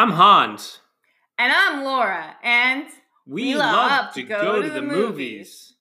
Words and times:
I'm 0.00 0.12
Hans. 0.12 0.78
And 1.36 1.52
I'm 1.52 1.84
Laura, 1.84 2.34
and 2.42 2.86
We, 3.26 3.48
We 3.52 3.54
love, 3.56 3.74
love 3.74 4.14
to 4.14 4.22
to 4.22 4.26
go, 4.26 4.40
go 4.40 4.62
to 4.62 4.68
to 4.68 4.72
the, 4.72 4.80
movies. 4.80 4.96
movies. 4.96 5.74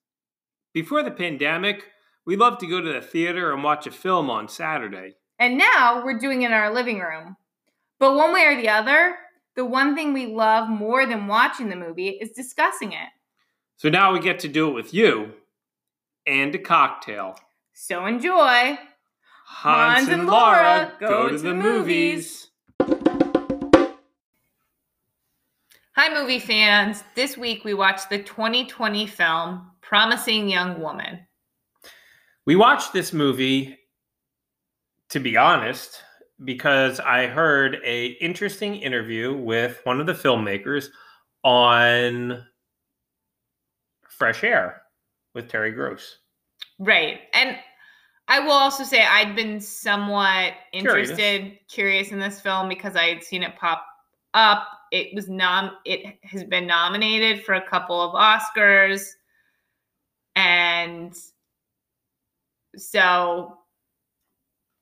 Before 0.73 1.03
the 1.03 1.11
pandemic, 1.11 1.85
we 2.25 2.35
loved 2.35 2.59
to 2.59 2.67
go 2.67 2.81
to 2.81 2.91
the 2.91 2.99
theater 2.99 3.53
and 3.53 3.63
watch 3.63 3.87
a 3.87 3.91
film 3.91 4.29
on 4.29 4.49
Saturday. 4.49 5.13
and 5.39 5.57
now 5.57 6.03
we're 6.03 6.19
doing 6.19 6.41
it 6.41 6.47
in 6.47 6.51
our 6.51 6.73
living 6.73 6.99
room. 6.99 7.37
But 7.97 8.13
one 8.15 8.33
way 8.33 8.43
or 8.45 8.57
the 8.61 8.67
other, 8.67 9.15
the 9.55 9.63
one 9.63 9.95
thing 9.95 10.11
we 10.11 10.25
love 10.25 10.67
more 10.67 11.05
than 11.05 11.27
watching 11.27 11.69
the 11.69 11.77
movie 11.77 12.09
is 12.09 12.31
discussing 12.31 12.91
it. 12.91 13.07
So 13.77 13.87
now 13.87 14.11
we 14.11 14.19
get 14.19 14.39
to 14.39 14.49
do 14.49 14.67
it 14.67 14.73
with 14.73 14.93
you 14.93 15.31
and 16.27 16.53
a 16.53 16.59
cocktail. 16.59 17.39
So 17.71 18.05
enjoy. 18.05 18.79
Hans, 19.45 20.09
and 20.09 20.27
Laura 20.27 20.91
go, 20.99 21.29
to, 21.29 21.37
the 21.37 21.53
movies. 21.53 22.48
Hi, 26.01 26.17
movie 26.17 26.39
fans. 26.39 27.03
This 27.13 27.35
week 27.35 27.65
we 27.65 27.73
watched 27.73 28.09
the 28.09 28.19
2020 28.19 29.05
film 29.05 29.69
Promising 29.81 30.47
Young 30.47 30.79
Woman. 30.79 31.19
We 32.45 32.55
watched 32.55 32.93
this 32.93 33.11
movie, 33.11 33.77
to 35.09 35.19
be 35.19 35.35
honest, 35.35 36.01
because 36.45 37.01
I 37.01 37.27
heard 37.27 37.79
a 37.83 38.11
interesting 38.21 38.75
interview 38.75 39.35
with 39.35 39.81
one 39.83 39.99
of 39.99 40.05
the 40.05 40.13
filmmakers 40.13 40.87
on 41.43 42.45
Fresh 44.07 44.45
Air 44.45 44.83
with 45.35 45.49
Terry 45.49 45.73
Gross. 45.73 46.19
Right. 46.79 47.19
And 47.33 47.57
I 48.29 48.39
will 48.39 48.53
also 48.53 48.85
say 48.85 49.03
I'd 49.03 49.35
been 49.35 49.59
somewhat 49.59 50.53
Curious. 50.71 51.09
interested, 51.09 51.59
curious, 51.67 52.13
in 52.13 52.19
this 52.19 52.39
film 52.39 52.69
because 52.69 52.95
I 52.95 53.07
had 53.07 53.21
seen 53.21 53.43
it 53.43 53.57
pop 53.57 53.85
up. 54.33 54.67
It 54.91 55.13
was 55.13 55.29
nom 55.29 55.71
it 55.85 56.17
has 56.23 56.43
been 56.43 56.65
nominated 56.65 57.43
for 57.43 57.53
a 57.55 57.67
couple 57.67 58.01
of 58.01 58.13
Oscars. 58.13 59.07
And 60.35 61.13
so 62.75 63.57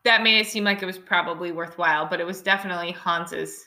that 0.04 0.23
made 0.23 0.39
it 0.39 0.48
seem 0.48 0.64
like 0.64 0.81
it 0.81 0.86
was 0.86 0.98
probably 0.98 1.52
worthwhile, 1.52 2.08
but 2.08 2.20
it 2.20 2.26
was 2.26 2.42
definitely 2.42 2.92
Hans's 2.92 3.66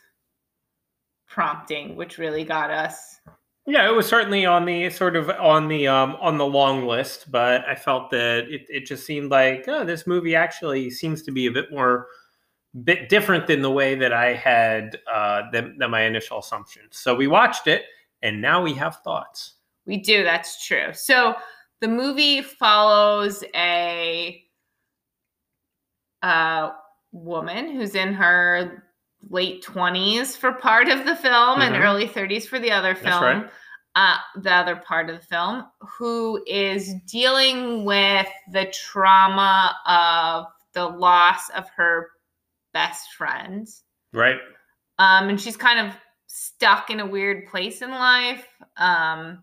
prompting, 1.28 1.96
which 1.96 2.18
really 2.18 2.44
got 2.44 2.70
us. 2.70 3.20
Yeah, 3.66 3.88
it 3.88 3.94
was 3.94 4.08
certainly 4.08 4.46
on 4.46 4.64
the 4.64 4.88
sort 4.90 5.16
of 5.16 5.28
on 5.30 5.68
the 5.68 5.86
um 5.86 6.16
on 6.20 6.38
the 6.38 6.46
long 6.46 6.86
list, 6.86 7.30
but 7.30 7.64
I 7.68 7.74
felt 7.74 8.10
that 8.10 8.48
it, 8.48 8.66
it 8.68 8.86
just 8.86 9.04
seemed 9.04 9.30
like 9.30 9.64
oh, 9.68 9.84
this 9.84 10.06
movie 10.06 10.34
actually 10.34 10.90
seems 10.90 11.22
to 11.22 11.30
be 11.30 11.46
a 11.46 11.52
bit 11.52 11.70
more 11.70 12.08
bit 12.84 13.08
different 13.08 13.46
than 13.46 13.62
the 13.62 13.70
way 13.70 13.94
that 13.96 14.12
I 14.12 14.32
had 14.34 14.98
uh 15.12 15.50
than, 15.50 15.76
than 15.78 15.90
my 15.90 16.02
initial 16.02 16.38
assumptions. 16.38 16.96
So 16.98 17.14
we 17.14 17.26
watched 17.26 17.66
it 17.66 17.84
and 18.22 18.40
now 18.40 18.62
we 18.62 18.74
have 18.74 18.96
thoughts. 19.02 19.54
We 19.86 19.96
do, 19.96 20.22
that's 20.22 20.64
true. 20.66 20.92
So 20.92 21.34
the 21.80 21.88
movie 21.88 22.42
follows 22.42 23.42
a 23.54 24.44
uh, 26.22 26.70
woman 27.12 27.72
who's 27.74 27.94
in 27.94 28.12
her 28.12 28.84
late 29.30 29.64
20s 29.64 30.36
for 30.36 30.52
part 30.52 30.88
of 30.88 31.06
the 31.06 31.16
film 31.16 31.60
and 31.60 31.74
Mhm. 31.74 31.80
early 31.82 32.06
30s 32.06 32.46
for 32.46 32.58
the 32.58 32.70
other 32.70 32.94
film. 32.94 33.22
right. 33.22 33.50
Uh, 33.96 34.18
the 34.36 34.52
other 34.54 34.76
part 34.76 35.10
of 35.10 35.18
the 35.20 35.26
film, 35.26 35.66
who 35.80 36.40
is 36.46 36.94
dealing 37.06 37.84
with 37.84 38.28
the 38.52 38.66
trauma 38.66 39.76
of 39.84 40.46
the 40.74 40.86
loss 40.86 41.50
of 41.50 41.68
her 41.70 42.10
best 42.72 43.12
friend. 43.14 43.68
Right? 44.12 44.38
Um, 44.98 45.28
and 45.28 45.40
she's 45.40 45.56
kind 45.56 45.88
of 45.88 45.94
stuck 46.26 46.90
in 46.90 47.00
a 47.00 47.06
weird 47.06 47.46
place 47.46 47.82
in 47.82 47.90
life. 47.90 48.46
Um, 48.76 49.42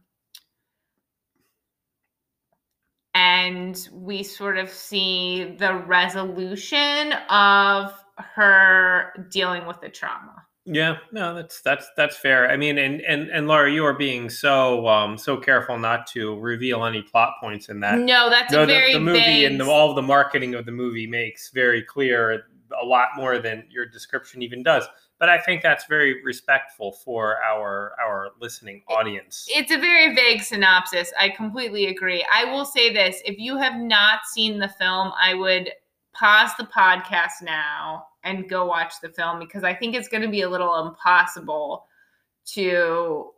and 3.14 3.90
we 3.92 4.22
sort 4.22 4.58
of 4.58 4.70
see 4.70 5.56
the 5.58 5.74
resolution 5.74 7.14
of 7.30 7.94
her 8.18 9.28
dealing 9.32 9.66
with 9.66 9.82
the 9.82 9.90
trauma. 9.90 10.46
Yeah, 10.70 10.98
no, 11.14 11.34
that's 11.34 11.62
that's 11.62 11.88
that's 11.96 12.18
fair. 12.18 12.52
I 12.52 12.58
mean, 12.58 12.78
and 12.78 13.00
and 13.02 13.30
and 13.30 13.48
Laura, 13.48 13.72
you 13.72 13.86
are 13.86 13.94
being 13.94 14.30
so 14.30 14.86
um 14.88 15.18
so 15.18 15.38
careful 15.38 15.80
not 15.80 16.06
to 16.08 16.38
reveal 16.40 16.84
any 16.86 17.02
plot 17.02 17.36
points 17.40 17.70
in 17.70 17.80
that. 17.80 17.98
no, 17.98 18.30
that's 18.30 18.52
no, 18.52 18.64
a 18.64 18.66
the, 18.66 18.74
very 18.74 18.94
the 18.94 19.00
movie 19.00 19.20
vague, 19.20 19.46
and 19.46 19.60
the, 19.60 19.66
all 19.66 19.90
of 19.90 19.96
the 19.96 20.02
marketing 20.02 20.56
of 20.56 20.66
the 20.66 20.72
movie 20.74 21.08
makes 21.08 21.52
very 21.52 21.82
clear 21.82 22.44
a 22.82 22.86
lot 22.86 23.10
more 23.16 23.40
than 23.40 23.66
your 23.70 23.86
description 23.86 24.42
even 24.42 24.64
does. 24.64 24.86
But 25.20 25.30
I 25.30 25.40
think 25.40 25.64
that's 25.64 25.86
very 25.86 26.24
respectful 26.24 26.92
for 26.92 27.42
our 27.44 27.94
our 28.00 28.30
listening 28.40 28.84
audience. 28.88 29.48
it's 29.50 29.72
a 29.72 29.78
very 29.78 30.14
vague 30.14 30.44
synopsis. 30.44 31.12
I 31.20 31.30
completely 31.30 31.88
agree. 31.88 32.26
I 32.32 32.46
will 32.46 32.66
say 32.66 32.94
this 32.94 33.22
if 33.26 33.40
you 33.40 33.58
have 33.58 33.76
not 33.76 34.20
seen 34.32 34.60
the 34.60 34.70
film, 34.70 35.12
I 35.20 35.34
would 35.34 35.72
pause 36.14 36.52
the 36.58 36.66
podcast 36.66 37.42
now 37.42 38.06
and 38.24 38.50
go 38.50 38.66
watch 38.66 38.94
the 39.02 39.10
film 39.10 39.40
because 39.40 39.64
I 39.64 39.74
think 39.74 39.96
it's 39.96 40.08
going 40.08 40.24
to 40.24 40.30
be 40.30 40.42
a 40.42 40.50
little 40.50 40.88
impossible 40.88 41.86
to 42.54 43.32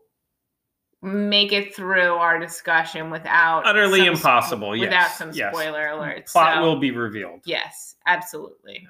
make 1.01 1.53
it 1.53 1.73
through 1.73 2.13
our 2.15 2.39
discussion 2.39 3.09
without 3.09 3.65
Utterly 3.65 4.05
impossible, 4.05 4.71
without 4.71 4.91
yes, 4.91 5.17
some 5.17 5.31
yes. 5.31 5.53
spoiler 5.53 5.87
alerts. 5.87 6.31
Plot 6.31 6.55
So- 6.55 6.61
will 6.61 6.79
be 6.79 6.91
revealed. 6.91 7.41
Yes, 7.45 7.95
absolutely. 8.05 8.85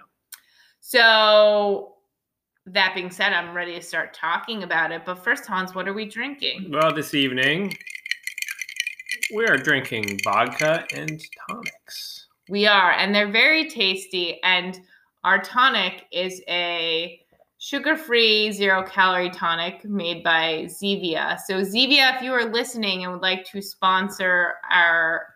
So 0.89 1.97
that 2.65 2.95
being 2.95 3.11
said, 3.11 3.31
I'm 3.31 3.53
ready 3.53 3.75
to 3.75 3.81
start 3.81 4.11
talking 4.11 4.63
about 4.63 4.91
it. 4.91 5.03
But 5.05 5.23
first, 5.23 5.45
Hans, 5.45 5.75
what 5.75 5.87
are 5.87 5.93
we 5.93 6.05
drinking? 6.05 6.71
Well, 6.71 6.91
this 6.91 7.13
evening 7.13 7.77
we 9.35 9.45
are 9.45 9.55
drinking 9.55 10.19
vodka 10.23 10.83
and 10.95 11.23
tonics. 11.47 12.25
We 12.49 12.65
are, 12.65 12.93
and 12.93 13.13
they're 13.13 13.31
very 13.31 13.69
tasty. 13.69 14.41
And 14.41 14.81
our 15.23 15.39
tonic 15.43 16.05
is 16.11 16.41
a 16.47 17.21
sugar-free, 17.59 18.51
zero-calorie 18.53 19.29
tonic 19.29 19.85
made 19.85 20.23
by 20.23 20.65
Zevia. 20.69 21.39
So 21.45 21.61
Zevia, 21.61 22.15
if 22.15 22.23
you 22.23 22.33
are 22.33 22.45
listening 22.45 23.03
and 23.03 23.13
would 23.13 23.21
like 23.21 23.45
to 23.51 23.61
sponsor 23.61 24.55
our 24.71 25.35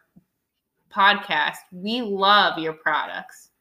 podcast, 0.91 1.57
we 1.71 2.01
love 2.01 2.57
your 2.57 2.73
products. 2.73 3.51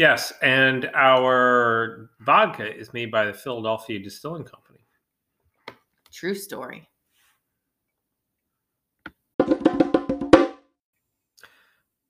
Yes, 0.00 0.32
and 0.40 0.90
our 0.94 2.08
vodka 2.20 2.74
is 2.74 2.94
made 2.94 3.10
by 3.10 3.26
the 3.26 3.34
Philadelphia 3.34 3.98
Distilling 3.98 4.44
Company. 4.44 4.78
True 6.10 6.34
story. 6.34 6.88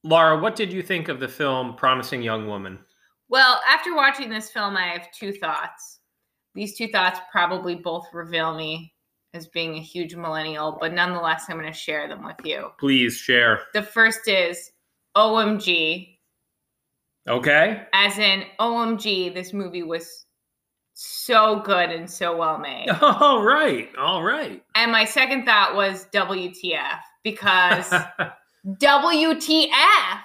Laura, 0.04 0.38
what 0.38 0.54
did 0.54 0.72
you 0.72 0.84
think 0.84 1.08
of 1.08 1.18
the 1.18 1.26
film 1.26 1.74
Promising 1.74 2.22
Young 2.22 2.46
Woman? 2.46 2.78
Well, 3.28 3.60
after 3.68 3.96
watching 3.96 4.30
this 4.30 4.52
film, 4.52 4.76
I 4.76 4.86
have 4.86 5.10
two 5.10 5.32
thoughts. 5.32 5.98
These 6.54 6.78
two 6.78 6.86
thoughts 6.86 7.18
probably 7.32 7.74
both 7.74 8.06
reveal 8.12 8.54
me 8.54 8.94
as 9.34 9.48
being 9.48 9.74
a 9.74 9.82
huge 9.82 10.14
millennial, 10.14 10.78
but 10.80 10.94
nonetheless, 10.94 11.46
I'm 11.48 11.58
going 11.58 11.66
to 11.66 11.76
share 11.76 12.06
them 12.06 12.24
with 12.24 12.36
you. 12.44 12.68
Please 12.78 13.16
share. 13.16 13.62
The 13.74 13.82
first 13.82 14.28
is 14.28 14.70
OMG, 15.16 16.09
Okay. 17.28 17.82
as 17.92 18.19
in 18.19 18.44
OMG, 18.58 19.32
this 19.34 19.53
movie 19.53 19.82
was 19.82 20.26
so 20.94 21.60
good 21.60 21.91
and 21.91 22.10
so 22.10 22.36
well 22.36 22.58
made. 22.58 22.88
All 23.00 23.42
right. 23.42 23.88
All 23.97 24.22
right. 24.22 24.62
And 24.75 24.92
my 24.92 25.04
second 25.04 25.44
thought 25.44 25.75
was 25.75 26.06
WTF, 26.12 26.98
because 27.22 27.93
WTF? 28.67 30.20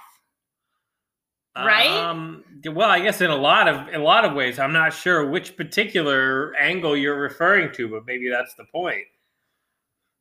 Right? 1.57 1.88
Um, 1.88 2.44
well, 2.65 2.89
I 2.89 3.00
guess 3.00 3.21
in 3.21 3.31
a 3.31 3.36
lot 3.36 3.69
of 3.69 3.88
in 3.88 4.01
a 4.01 4.03
lot 4.03 4.25
of 4.25 4.33
ways, 4.33 4.59
I'm 4.59 4.74
not 4.74 4.92
sure 4.94 5.25
which 5.30 5.56
particular 5.56 6.53
angle 6.56 6.97
you're 6.97 7.18
referring 7.19 7.71
to, 7.75 7.88
but 7.88 8.06
maybe 8.06 8.30
that's 8.30 8.53
the 8.56 8.65
point. 8.65 9.06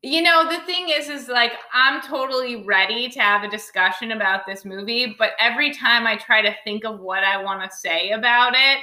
You 0.05 0.21
know, 0.21 0.47
the 0.51 0.61
thing 0.67 0.91
is, 0.91 1.09
is 1.09 1.29
like, 1.29 1.53
I'm 1.73 2.03
totally 2.03 2.57
ready 2.57 3.09
to 3.09 3.21
have 3.21 3.43
a 3.43 3.49
discussion 3.49 4.13
about 4.13 4.45
this 4.47 4.67
movie, 4.67 5.17
but 5.19 5.31
every 5.39 5.73
time 5.73 6.07
I 6.07 6.17
try 6.17 6.43
to 6.43 6.55
think 6.63 6.85
of 6.85 7.01
what 7.01 7.25
I 7.25 7.43
want 7.43 7.63
to 7.63 7.75
say 7.75 8.11
about 8.11 8.53
it, 8.55 8.81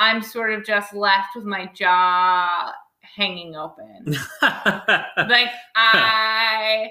I'm 0.00 0.20
sort 0.20 0.52
of 0.52 0.64
just 0.64 0.92
left 0.92 1.36
with 1.36 1.44
my 1.44 1.70
jaw 1.72 2.72
hanging 3.00 3.54
open. 3.54 4.06
like, 4.42 5.50
I, 5.76 6.90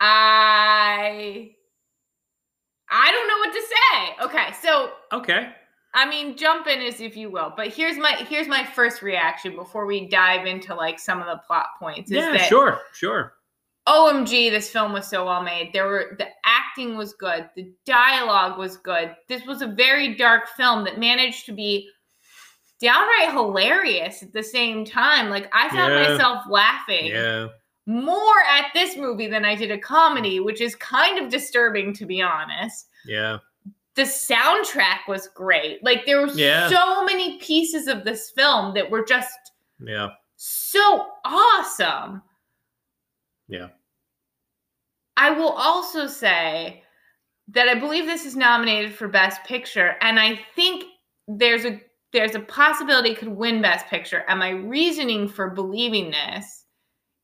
I, 0.00 1.50
I 2.90 3.12
don't 3.12 3.28
know 3.28 3.38
what 3.38 3.52
to 3.52 3.60
say. 3.60 4.24
Okay, 4.24 4.54
so 4.62 4.92
okay. 5.12 5.52
I 5.94 6.08
mean, 6.08 6.36
jump 6.36 6.66
in 6.66 6.80
as 6.80 7.00
if 7.00 7.16
you 7.16 7.30
will. 7.30 7.52
But 7.56 7.68
here's 7.68 7.98
my 7.98 8.12
here's 8.28 8.48
my 8.48 8.64
first 8.64 9.02
reaction 9.02 9.54
before 9.56 9.84
we 9.86 10.08
dive 10.08 10.46
into 10.46 10.74
like 10.74 10.98
some 10.98 11.20
of 11.20 11.26
the 11.26 11.40
plot 11.46 11.66
points. 11.78 12.10
Is 12.10 12.16
Yeah, 12.16 12.32
that 12.32 12.48
sure, 12.48 12.80
sure. 12.94 13.34
OMG, 13.88 14.50
this 14.50 14.70
film 14.70 14.92
was 14.92 15.08
so 15.08 15.26
well 15.26 15.42
made. 15.42 15.72
There 15.72 15.86
were 15.88 16.14
the 16.16 16.28
acting 16.44 16.96
was 16.96 17.12
good, 17.14 17.50
the 17.56 17.72
dialogue 17.84 18.58
was 18.58 18.76
good. 18.76 19.14
This 19.28 19.44
was 19.44 19.60
a 19.60 19.66
very 19.66 20.14
dark 20.14 20.48
film 20.56 20.84
that 20.84 20.98
managed 20.98 21.46
to 21.46 21.52
be 21.52 21.90
downright 22.80 23.32
hilarious 23.32 24.22
at 24.22 24.32
the 24.32 24.42
same 24.42 24.84
time. 24.84 25.30
Like 25.30 25.48
I 25.52 25.68
found 25.68 25.92
Yeah. 25.94 26.08
myself 26.12 26.44
laughing 26.48 27.06
Yeah. 27.06 27.48
more 27.86 28.40
at 28.50 28.66
this 28.72 28.96
movie 28.96 29.26
than 29.28 29.44
I 29.44 29.54
did 29.56 29.70
a 29.70 29.78
comedy, 29.78 30.40
which 30.40 30.60
is 30.60 30.74
kind 30.76 31.18
of 31.18 31.30
disturbing 31.30 31.92
to 31.94 32.06
be 32.06 32.22
honest. 32.22 32.88
Yeah. 33.04 33.38
The 33.94 34.02
soundtrack 34.02 35.06
was 35.06 35.28
great. 35.28 35.82
Like 35.84 36.06
there 36.06 36.20
were 36.20 36.32
Yeah. 36.32 36.68
so 36.68 37.04
many 37.04 37.38
pieces 37.38 37.88
of 37.88 38.04
this 38.04 38.30
film 38.30 38.72
that 38.74 38.88
were 38.90 39.04
just 39.04 39.52
Yeah. 39.78 40.10
so 40.36 41.08
awesome. 41.24 42.22
Yeah. 43.48 43.68
I 45.16 45.30
will 45.30 45.50
also 45.50 46.06
say 46.06 46.84
that 47.48 47.68
I 47.68 47.74
believe 47.74 48.06
this 48.06 48.24
is 48.24 48.34
nominated 48.34 48.94
for 48.94 49.08
Best 49.08 49.44
Picture, 49.44 49.96
and 50.00 50.18
I 50.18 50.36
think 50.54 50.84
there's 51.28 51.64
a 51.64 51.80
there's 52.12 52.34
a 52.34 52.40
possibility 52.40 53.10
it 53.10 53.18
could 53.18 53.28
win 53.28 53.62
Best 53.62 53.86
Picture. 53.86 54.24
And 54.28 54.38
my 54.38 54.50
reasoning 54.50 55.26
for 55.28 55.48
believing 55.48 56.10
this, 56.10 56.66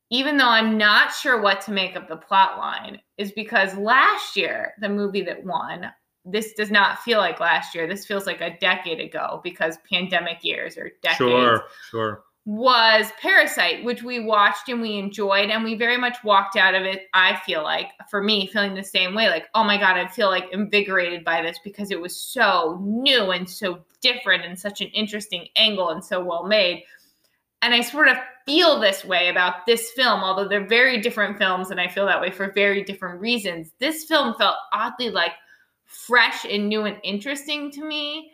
even 0.09 0.35
though 0.35 0.49
I'm 0.49 0.79
not 0.79 1.13
sure 1.13 1.39
what 1.39 1.61
to 1.61 1.71
make 1.71 1.95
of 1.95 2.07
the 2.07 2.17
plot 2.17 2.57
line, 2.57 2.99
is 3.17 3.31
because 3.31 3.77
last 3.77 4.35
year, 4.35 4.73
the 4.81 4.89
movie 4.89 5.21
that 5.21 5.43
won, 5.43 5.91
this 6.31 6.53
does 6.53 6.71
not 6.71 6.99
feel 6.99 7.19
like 7.19 7.39
last 7.39 7.73
year. 7.75 7.87
This 7.87 8.05
feels 8.05 8.25
like 8.25 8.41
a 8.41 8.57
decade 8.59 8.99
ago 8.99 9.41
because 9.43 9.77
pandemic 9.89 10.43
years 10.43 10.77
or 10.77 10.91
decades 11.01 11.17
Sure. 11.17 11.63
Sure. 11.89 12.23
was 12.45 13.11
Parasite, 13.21 13.83
which 13.83 14.01
we 14.01 14.19
watched 14.19 14.69
and 14.69 14.81
we 14.81 14.97
enjoyed, 14.97 15.49
and 15.49 15.63
we 15.63 15.75
very 15.75 15.97
much 15.97 16.23
walked 16.23 16.55
out 16.55 16.73
of 16.73 16.83
it. 16.83 17.07
I 17.13 17.39
feel 17.45 17.63
like, 17.63 17.91
for 18.09 18.23
me, 18.23 18.47
feeling 18.47 18.73
the 18.73 18.83
same 18.83 19.13
way 19.13 19.29
like, 19.29 19.47
oh 19.53 19.63
my 19.63 19.77
God, 19.77 19.97
I 19.97 20.07
feel 20.07 20.29
like 20.29 20.45
invigorated 20.51 21.23
by 21.23 21.41
this 21.41 21.59
because 21.63 21.91
it 21.91 22.01
was 22.01 22.15
so 22.15 22.79
new 22.81 23.31
and 23.31 23.49
so 23.49 23.79
different 24.01 24.45
and 24.45 24.57
such 24.57 24.81
an 24.81 24.87
interesting 24.87 25.47
angle 25.55 25.89
and 25.89 26.03
so 26.03 26.23
well 26.23 26.45
made. 26.45 26.83
And 27.61 27.73
I 27.73 27.81
sort 27.81 28.07
of 28.07 28.17
feel 28.45 28.79
this 28.79 29.03
way 29.03 29.27
about 29.27 29.65
this 29.65 29.91
film, 29.91 30.21
although 30.21 30.47
they're 30.47 30.65
very 30.65 31.01
different 31.01 31.37
films, 31.37 31.71
and 31.71 31.79
I 31.79 31.87
feel 31.87 32.05
that 32.05 32.21
way 32.21 32.31
for 32.31 32.51
very 32.53 32.83
different 32.83 33.19
reasons. 33.19 33.73
This 33.79 34.05
film 34.05 34.33
felt 34.35 34.55
oddly 34.71 35.09
like 35.09 35.33
fresh 35.89 36.45
and 36.45 36.69
new 36.69 36.85
and 36.85 36.97
interesting 37.03 37.71
to 37.71 37.83
me 37.83 38.31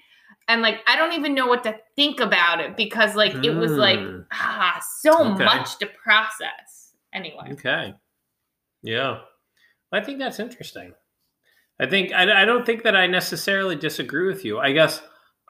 and 0.47 0.61
like 0.61 0.81
I 0.87 0.95
don't 0.95 1.13
even 1.13 1.33
know 1.33 1.47
what 1.47 1.63
to 1.63 1.75
think 1.95 2.19
about 2.19 2.59
it 2.59 2.75
because 2.77 3.15
like 3.15 3.33
it 3.43 3.49
was 3.55 3.71
like 3.71 3.97
Mm. 3.99 4.25
ah 4.31 4.79
so 4.99 5.33
Okay. 5.33 5.43
much 5.45 5.77
to 5.79 5.87
process. 5.87 6.93
Anyway, 7.13 7.53
Okay. 7.53 7.93
Yeah. 8.83 9.19
I 9.91 10.01
think 10.01 10.19
that's 10.19 10.39
interesting. 10.39 10.93
I 11.79 11.85
think 11.85 12.11
I, 12.13 12.41
I 12.41 12.45
don't 12.45 12.65
think 12.65 12.83
that 12.83 12.95
I 12.95 13.07
necessarily 13.07 13.75
disagree 13.75 14.27
with 14.27 14.43
you. 14.45 14.59
I 14.59 14.71
guess 14.73 15.01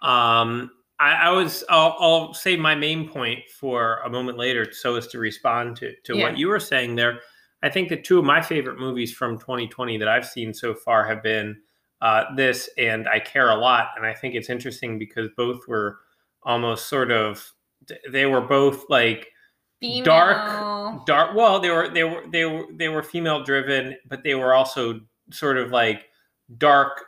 um, 0.02 0.70
I, 1.00 1.14
I 1.14 1.30
was 1.32 1.64
I'll, 1.70 1.96
I'll 2.00 2.34
say 2.34 2.56
my 2.56 2.76
main 2.76 3.10
point 3.10 3.40
for 3.60 3.98
a 4.06 4.10
moment 4.10 4.38
later 4.38 4.72
so 4.72 4.96
as 4.96 5.08
to 5.08 5.18
respond 5.20 5.76
to, 5.78 5.94
to 6.04 6.16
Yeah. 6.16 6.24
what 6.24 6.38
you 6.38 6.48
were 6.50 6.60
saying 6.60 6.96
there. 6.96 7.20
I 7.64 7.70
think 7.70 7.90
that 7.90 8.04
two 8.04 8.20
of 8.20 8.26
my 8.26 8.42
favorite 8.42 8.80
movies 8.80 9.12
from 9.14 9.40
2020 9.40 9.98
that 9.98 10.08
I've 10.08 10.28
seen 10.28 10.54
so 10.54 10.76
far 10.76 11.08
have 11.08 11.24
been 11.24 11.60
uh, 12.02 12.26
this 12.36 12.70
and 12.78 13.08
I 13.08 13.20
Care 13.20 13.50
a 13.50 13.56
Lot. 13.56 13.90
And 13.98 14.06
I 14.06 14.14
think 14.14 14.36
it's 14.36 14.50
interesting 14.50 15.00
because 15.00 15.30
both 15.38 15.68
were 15.68 16.00
almost 16.44 16.88
sort 16.88 17.12
of, 17.12 17.52
they 18.12 18.26
were 18.26 18.42
both 18.42 18.86
like 18.90 19.28
female. 19.80 20.04
dark 20.06 21.06
dark 21.06 21.36
well 21.36 21.60
they 21.60 21.70
were 21.70 21.90
they 21.90 22.04
were 22.04 22.24
they 22.32 22.46
were 22.46 22.66
they 22.74 22.88
were 22.88 23.04
female 23.04 23.44
driven 23.44 23.96
but 24.08 24.24
they 24.24 24.36
were 24.36 24.54
also 24.54 25.00
sort 25.32 25.58
of 25.58 25.72
like 25.72 26.06
dark 26.58 27.04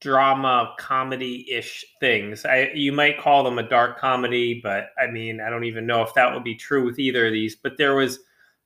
drama 0.00 0.74
comedy-ish 0.78 1.84
things 2.00 2.44
i 2.44 2.70
you 2.74 2.92
might 2.92 3.18
call 3.18 3.42
them 3.42 3.58
a 3.58 3.68
dark 3.68 3.98
comedy 3.98 4.60
but 4.62 4.90
i 4.98 5.06
mean 5.06 5.40
i 5.40 5.48
don't 5.48 5.64
even 5.64 5.86
know 5.86 6.02
if 6.02 6.12
that 6.14 6.32
would 6.32 6.44
be 6.44 6.54
true 6.54 6.84
with 6.84 6.98
either 6.98 7.26
of 7.26 7.32
these 7.32 7.56
but 7.56 7.78
there 7.78 7.94
was 7.94 8.18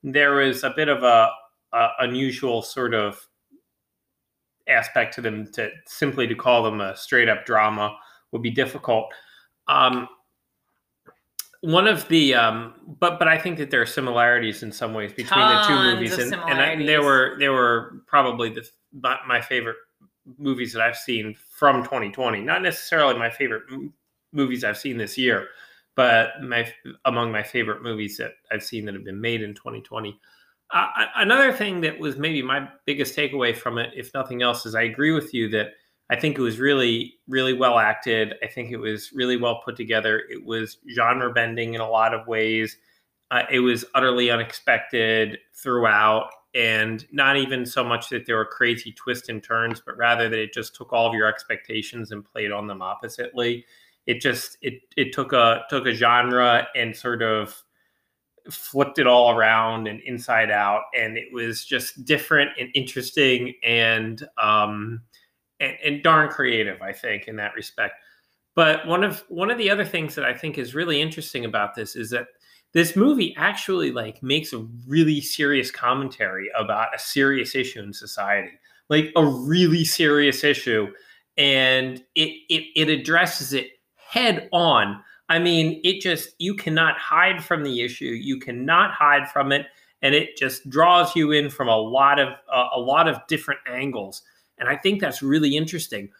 there 0.03 0.33
was 0.37 0.65
a 0.65 0.73
bit 0.75 0.89
of 0.89 1.03
a, 1.03 1.31
a 1.73 1.89
unusual 2.01 2.63
sort 2.63 2.95
of 2.95 3.29
aspect 4.71 5.15
to 5.15 5.21
them 5.21 5.51
to 5.53 5.71
simply 5.87 6.27
to 6.27 6.35
call 6.35 6.63
them 6.63 6.81
a 6.81 6.97
straight 6.97 7.29
up 7.29 7.45
drama 7.45 7.97
would 8.33 8.43
be 8.43 8.51
difficult. 8.51 9.07
Um 9.69 10.09
one 11.63 11.87
of 11.87 12.09
the 12.09 12.35
um 12.35 12.75
but 12.99 13.19
but 13.19 13.29
i 13.29 13.37
think 13.37 13.59
that 13.59 13.71
there 13.71 13.83
are 13.83 13.87
similarities 13.87 14.63
in 14.63 14.73
some 14.73 14.95
ways 14.95 15.13
between 15.13 15.47
the 15.47 15.63
two 15.67 15.75
movies 15.75 16.19
and, 16.19 16.33
and 16.35 16.61
I, 16.61 16.77
they 16.77 16.99
were 16.99 17.37
they 17.39 17.49
were 17.51 18.03
probably 18.07 18.49
the 18.51 18.67
my, 18.93 19.19
my 19.29 19.41
favorite 19.41 19.77
movies 20.39 20.73
that 20.73 20.83
i've 20.83 20.97
seen 20.97 21.37
from 21.51 21.83
2020 21.83 22.41
not 22.41 22.63
necessarily 22.63 23.19
my 23.19 23.29
favorite 23.29 23.65
m- 23.71 23.93
movies 24.33 24.65
i've 24.65 24.79
seen 24.79 24.97
this 24.97 25.19
year 25.19 25.49
but 25.97 26.31
my 26.43 26.67
among 27.05 27.31
my 27.31 27.43
favorite 27.43 27.83
movies 27.83 28.17
that 28.17 28.33
i've 28.51 28.63
seen 28.63 28.87
that 28.87 28.95
have 28.95 29.05
been 29.05 29.21
made 29.21 29.43
in 29.43 29.55
2020 29.55 30.19
uh, 30.73 30.87
another 31.17 31.53
thing 31.53 31.81
that 31.81 31.99
was 31.99 32.17
maybe 32.17 32.43
my 32.43 32.69
biggest 32.87 33.17
takeaway 33.17 33.57
from 33.57 33.79
it 33.79 33.91
if 33.95 34.13
nothing 34.15 34.43
else 34.43 34.67
is 34.67 34.75
i 34.75 34.83
agree 34.83 35.13
with 35.13 35.35
you 35.35 35.49
that 35.49 35.71
I 36.11 36.17
think 36.17 36.37
it 36.37 36.43
was 36.43 36.59
really, 36.59 37.15
really 37.29 37.53
well 37.53 37.79
acted. 37.79 38.35
I 38.43 38.49
think 38.49 38.73
it 38.73 38.79
was 38.79 39.13
really 39.13 39.37
well 39.37 39.63
put 39.65 39.77
together. 39.77 40.25
It 40.29 40.45
was 40.45 40.79
genre 40.93 41.33
bending 41.33 41.75
in 41.75 41.81
a 41.81 41.89
lot 41.89 42.13
of 42.13 42.27
ways. 42.27 42.77
Uh, 43.31 43.45
it 43.49 43.61
was 43.61 43.85
utterly 43.95 44.29
unexpected 44.29 45.39
throughout, 45.55 46.31
and 46.53 47.07
not 47.13 47.37
even 47.37 47.65
so 47.65 47.85
much 47.85 48.09
that 48.09 48.27
there 48.27 48.37
were 48.37 48.45
crazy 48.45 48.91
twists 48.91 49.29
and 49.29 49.41
turns, 49.41 49.81
but 49.81 49.97
rather 49.97 50.29
that 50.29 50.39
it 50.39 50.53
just 50.53 50.75
took 50.75 50.93
all 50.93 51.07
of 51.07 51.15
your 51.15 51.29
expectations 51.29 52.11
and 52.11 52.25
played 52.25 52.51
on 52.51 52.67
them 52.67 52.83
oppositely. 52.83 53.65
It 54.07 54.21
just 54.21 54.59
it 54.63 54.81
it 54.97 55.13
took 55.13 55.33
a 55.33 55.63
took 55.71 55.87
a 55.87 55.95
genre 55.95 56.67
and 56.75 56.97
sort 56.97 57.23
of 57.23 57.63
flipped 58.51 58.99
it 58.99 59.07
all 59.07 59.31
around 59.31 59.89
and 59.89 60.01
inside 60.03 60.51
out, 60.51 60.83
and 60.97 61.17
it 61.17 61.33
was 61.33 61.65
just 61.65 62.05
different 62.05 62.51
and 62.59 62.71
interesting 62.75 63.55
and 63.65 64.27
um, 64.39 65.03
and, 65.61 65.77
and 65.85 66.03
darn 66.03 66.29
creative, 66.29 66.81
I 66.83 66.93
think, 66.93 67.29
in 67.29 67.37
that 67.37 67.55
respect. 67.55 67.95
But 68.55 68.87
one 68.87 69.05
of 69.05 69.25
one 69.29 69.51
of 69.51 69.59
the 69.59 69.71
other 69.71 69.85
things 69.85 70.15
that 70.15 70.25
I 70.25 70.35
think 70.35 70.59
is 70.59 70.75
really 70.75 71.01
interesting 71.01 71.45
about 71.45 71.75
this 71.75 71.97
is 71.97 72.11
that 72.11 72.27
this 72.73 72.95
movie 72.97 73.35
actually 73.37 73.91
like 73.91 74.23
makes 74.23 74.53
a 74.53 74.67
really 74.87 75.21
serious 75.21 75.71
commentary 75.71 76.51
about 76.57 76.95
a 76.95 76.99
serious 76.99 77.55
issue 77.55 77.81
in 77.81 77.93
society, 77.93 78.53
like 78.89 79.13
a 79.17 79.25
really 79.25 79.85
serious 79.85 80.45
issue, 80.45 80.89
and 81.37 82.03
it 82.15 82.33
it, 82.49 82.65
it 82.77 82.89
addresses 82.89 83.53
it 83.53 83.69
head 83.97 84.49
on. 84.53 85.03
I 85.31 85.39
mean, 85.39 85.81
it 85.85 86.01
just 86.01 86.35
you 86.39 86.55
cannot 86.55 86.99
hide 86.99 87.43
from 87.43 87.63
the 87.63 87.81
issue. 87.81 88.07
You 88.07 88.39
cannot 88.39 88.93
hide 88.93 89.31
from 89.31 89.53
it, 89.53 89.67
and 90.03 90.15
it 90.15 90.37
just 90.37 90.69
draws 90.69 91.17
you 91.17 91.31
in 91.31 91.49
from 91.49 91.69
a 91.69 91.77
lot 91.77 92.19
of 92.19 92.29
uh, 92.53 92.69
a 92.75 92.81
lot 92.81 93.09
of 93.09 93.27
different 93.29 93.61
angles. 93.67 94.23
And 94.59 94.69
I 94.69 94.77
think 94.77 95.01
that's 95.01 95.23
really 95.23 95.57
interesting. 95.57 96.11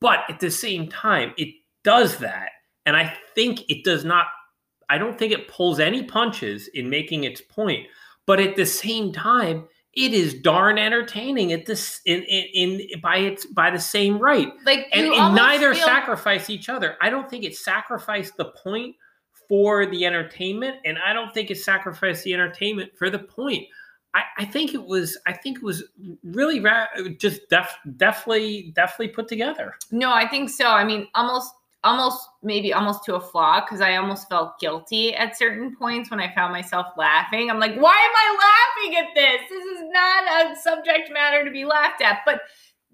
But 0.00 0.20
at 0.30 0.40
the 0.40 0.50
same 0.50 0.88
time, 0.88 1.34
it 1.36 1.48
does 1.84 2.16
that. 2.18 2.50
And 2.86 2.96
I 2.96 3.14
think 3.34 3.68
it 3.68 3.84
does 3.84 4.04
not, 4.04 4.26
I 4.88 4.96
don't 4.96 5.18
think 5.18 5.32
it 5.32 5.48
pulls 5.48 5.78
any 5.78 6.04
punches 6.04 6.68
in 6.68 6.88
making 6.88 7.24
its 7.24 7.42
point. 7.42 7.86
But 8.24 8.40
at 8.40 8.56
the 8.56 8.64
same 8.64 9.12
time, 9.12 9.66
it 9.94 10.12
is 10.12 10.34
darn 10.34 10.78
entertaining 10.78 11.52
at 11.52 11.66
this 11.66 12.00
in, 12.06 12.22
in 12.22 12.80
in 12.80 13.00
by 13.00 13.16
its 13.16 13.44
by 13.46 13.70
the 13.70 13.78
same 13.80 14.18
right. 14.18 14.48
like 14.64 14.88
And, 14.92 15.08
and 15.08 15.34
neither 15.34 15.74
feel- 15.74 15.84
sacrifice 15.84 16.48
each 16.50 16.68
other. 16.68 16.96
I 17.00 17.10
don't 17.10 17.28
think 17.28 17.44
it 17.44 17.56
sacrificed 17.56 18.36
the 18.36 18.46
point 18.62 18.94
for 19.48 19.86
the 19.86 20.06
entertainment, 20.06 20.76
and 20.84 20.96
I 21.04 21.12
don't 21.12 21.34
think 21.34 21.50
it 21.50 21.58
sacrificed 21.58 22.22
the 22.22 22.32
entertainment 22.34 22.92
for 22.96 23.10
the 23.10 23.18
point. 23.18 23.66
I, 24.14 24.22
I 24.38 24.44
think 24.44 24.74
it 24.74 24.84
was. 24.84 25.18
I 25.26 25.32
think 25.32 25.58
it 25.58 25.64
was 25.64 25.84
really 26.24 26.60
ra- 26.60 26.86
just 27.18 27.48
def, 27.48 27.76
definitely, 27.96 28.72
definitely 28.76 29.08
put 29.08 29.26
together. 29.28 29.74
No, 29.90 30.12
I 30.12 30.26
think 30.28 30.50
so. 30.50 30.68
I 30.68 30.84
mean, 30.84 31.08
almost, 31.14 31.52
almost, 31.84 32.28
maybe 32.42 32.72
almost 32.72 33.04
to 33.04 33.14
a 33.14 33.20
flaw 33.20 33.60
because 33.60 33.80
I 33.80 33.96
almost 33.96 34.28
felt 34.28 34.58
guilty 34.60 35.14
at 35.14 35.36
certain 35.36 35.74
points 35.76 36.10
when 36.10 36.20
I 36.20 36.34
found 36.34 36.52
myself 36.52 36.88
laughing. 36.96 37.50
I'm 37.50 37.60
like, 37.60 37.76
why 37.76 37.96
am 37.96 38.14
I 38.16 38.86
laughing 38.86 38.96
at 38.96 39.14
this? 39.14 39.48
This 39.48 39.64
is 39.64 39.84
not 39.90 40.52
a 40.52 40.56
subject 40.56 41.10
matter 41.12 41.44
to 41.44 41.50
be 41.50 41.64
laughed 41.64 42.02
at. 42.02 42.20
But 42.26 42.42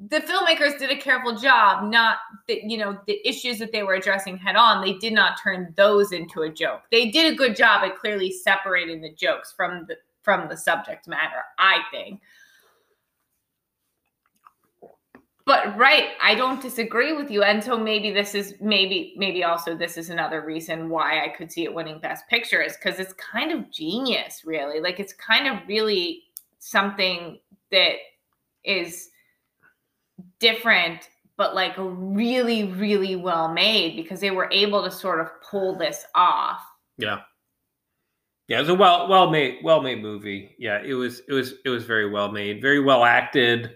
the 0.09 0.21
filmmakers 0.21 0.79
did 0.79 0.91
a 0.91 0.97
careful 0.97 1.37
job, 1.37 1.91
not 1.91 2.19
that, 2.49 2.63
you 2.65 2.77
know, 2.77 2.99
the 3.07 3.27
issues 3.27 3.59
that 3.59 3.73
they 3.73 3.83
were 3.83 3.95
addressing 3.95 4.37
head 4.37 4.57
on, 4.57 4.85
they 4.85 4.93
did 4.95 5.15
not 5.15 5.41
turn 5.43 5.73
those 5.77 6.13
into 6.13 6.43
a 6.43 6.51
joke. 6.51 6.83
They 6.91 7.11
did 7.11 7.33
a 7.33 7.37
good 7.37 7.57
job 7.57 7.83
at 7.83 7.99
clearly 7.99 8.31
separating 8.31 9.01
the 9.01 9.13
jokes 9.13 9.53
from 9.57 9.87
the 9.89 9.97
from 10.23 10.49
the 10.49 10.57
subject 10.57 11.07
matter, 11.07 11.43
I 11.57 11.79
think. 11.93 12.21
But 15.47 15.79
right, 15.79 16.09
I 16.21 16.35
don't 16.35 16.61
disagree 16.61 17.13
with 17.13 17.31
you. 17.31 17.45
And 17.45 17.63
so 17.63 17.79
maybe 17.79 18.11
this 18.11 18.35
is 18.35 18.57
maybe 18.61 19.15
maybe 19.17 19.45
also 19.45 19.77
this 19.77 19.97
is 19.97 20.11
another 20.11 20.45
reason 20.45 20.89
why 20.89 21.25
I 21.25 21.29
could 21.29 21.53
see 21.53 21.63
it 21.63 21.73
winning 21.73 22.01
best 22.01 22.27
picture 22.29 22.61
is 22.61 22.77
cuz 22.77 22.99
it's 22.99 23.13
kind 23.13 23.53
of 23.53 23.71
genius 23.71 24.43
really. 24.45 24.81
Like 24.81 24.99
it's 24.99 25.13
kind 25.13 25.47
of 25.47 25.67
really 25.69 26.25
something 26.59 27.39
that 27.71 27.93
is 28.65 29.11
different 30.41 31.09
but 31.37 31.55
like 31.55 31.75
really, 31.77 32.65
really 32.73 33.15
well 33.15 33.53
made 33.53 33.95
because 33.95 34.21
they 34.21 34.31
were 34.31 34.49
able 34.51 34.83
to 34.83 34.91
sort 34.91 35.21
of 35.21 35.29
pull 35.43 35.77
this 35.77 36.07
off. 36.15 36.63
Yeah. 36.97 37.21
Yeah, 38.49 38.59
it 38.59 38.61
was 38.61 38.69
a 38.71 38.75
well 38.75 39.09
well 39.09 39.31
made 39.31 39.59
well 39.63 39.83
made 39.83 40.01
movie. 40.01 40.55
Yeah, 40.59 40.81
it 40.83 40.95
was 40.95 41.21
it 41.29 41.33
was 41.33 41.55
it 41.65 41.69
was 41.69 41.85
very 41.85 42.09
well 42.09 42.31
made, 42.31 42.63
very 42.63 42.81
well 42.81 43.05
acted. 43.05 43.73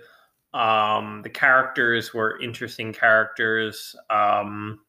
Um 0.52 1.22
the 1.22 1.30
characters 1.30 2.12
were 2.12 2.40
interesting 2.40 2.92
characters. 2.92 3.94
Um 4.08 4.80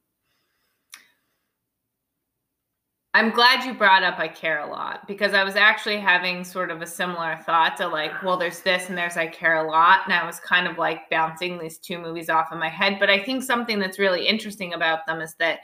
I'm 3.14 3.32
glad 3.32 3.66
you 3.66 3.74
brought 3.74 4.04
up 4.04 4.20
I 4.20 4.30
Care 4.30 4.60
a 4.60 4.70
Lot 4.70 5.06
because 5.06 5.34
I 5.34 5.44
was 5.44 5.58
actually 5.58 5.98
having 5.98 6.46
sort 6.46 6.72
of 6.72 6.82
a 6.82 6.88
similar 6.88 7.38
thought 7.46 7.76
to 7.78 7.88
like, 7.88 8.24
well, 8.24 8.38
there's 8.38 8.62
this 8.62 8.88
and 8.88 8.98
there's 8.98 9.18
I 9.18 9.28
Care 9.28 9.58
a 9.58 9.70
Lot. 9.70 10.02
And 10.06 10.14
I 10.14 10.26
was 10.26 10.40
kind 10.40 10.66
of 10.66 10.78
like 10.78 11.10
bouncing 11.10 11.60
these 11.60 11.78
two 11.78 12.00
movies 12.00 12.30
off 12.30 12.54
in 12.54 12.60
my 12.60 12.70
head. 12.70 12.98
But 13.00 13.10
I 13.10 13.22
think 13.22 13.44
something 13.44 13.80
that's 13.80 14.00
really 14.00 14.28
interesting 14.28 14.74
about 14.74 15.06
them 15.08 15.20
is 15.20 15.36
that 15.40 15.60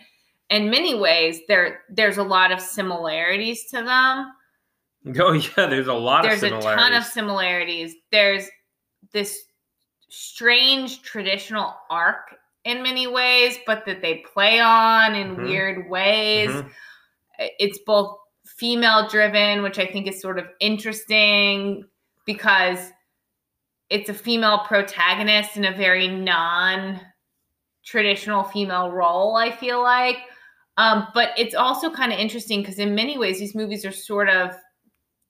in 0.49 0.69
many 0.69 0.95
ways 0.95 1.39
there 1.47 1.83
there's 1.89 2.17
a 2.17 2.23
lot 2.23 2.51
of 2.51 2.59
similarities 2.59 3.65
to 3.71 3.83
them. 3.83 4.33
Oh 5.17 5.31
yeah, 5.31 5.67
there's 5.67 5.87
a 5.87 5.93
lot 5.93 6.23
there's 6.23 6.43
of 6.43 6.51
a 6.51 6.61
ton 6.61 6.91
of 6.91 7.05
similarities. 7.05 7.95
There's 8.11 8.49
this 9.13 9.46
strange 10.09 11.01
traditional 11.01 11.75
arc 11.89 12.35
in 12.63 12.83
many 12.83 13.07
ways, 13.07 13.57
but 13.65 13.85
that 13.85 14.01
they 14.01 14.23
play 14.33 14.59
on 14.59 15.15
in 15.15 15.35
Mhm. 15.35 15.43
weird 15.43 15.89
ways 15.89 16.49
Mhm. 16.51 16.71
it's 17.59 17.79
both 17.85 18.17
female 18.45 19.07
driven, 19.07 19.61
which 19.61 19.77
I 19.77 19.85
think 19.85 20.07
is 20.07 20.21
sort 20.21 20.39
of 20.39 20.49
interesting 20.59 21.87
because 22.25 22.91
it's 23.89 24.09
a 24.09 24.13
female 24.13 24.59
protagonist 24.59 25.55
in 25.57 25.65
a 25.65 25.71
very 25.71 26.07
non 26.07 26.99
traditional 27.85 28.43
female 28.43 28.91
role, 28.91 29.35
I 29.35 29.51
feel 29.51 29.81
like. 29.81 30.17
Um, 30.77 31.07
but 31.13 31.31
it's 31.37 31.55
also 31.55 31.89
kind 31.89 32.11
of 32.11 32.19
interesting 32.19 32.61
because 32.61 32.79
in 32.79 32.93
many 32.93 33.17
ways 33.17 33.39
these 33.39 33.55
movies 33.55 33.85
are 33.85 33.91
sort 33.91 34.29
of 34.29 34.55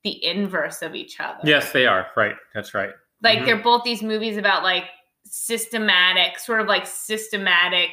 the 0.03 0.23
inverse 0.25 0.81
of 0.81 0.95
each 0.95 1.19
other. 1.19 1.39
Yes, 1.43 1.71
they 1.71 1.85
are. 1.85 2.07
Right. 2.15 2.35
That's 2.53 2.73
right. 2.73 2.91
Like 3.21 3.39
Mhm. 3.39 3.45
they're 3.45 3.57
both 3.63 3.83
these 3.83 4.03
movies 4.03 4.37
about 4.37 4.63
like 4.63 4.85
systematic, 5.25 6.39
sort 6.39 6.61
of 6.61 6.67
like 6.67 6.85
systematic 6.85 7.89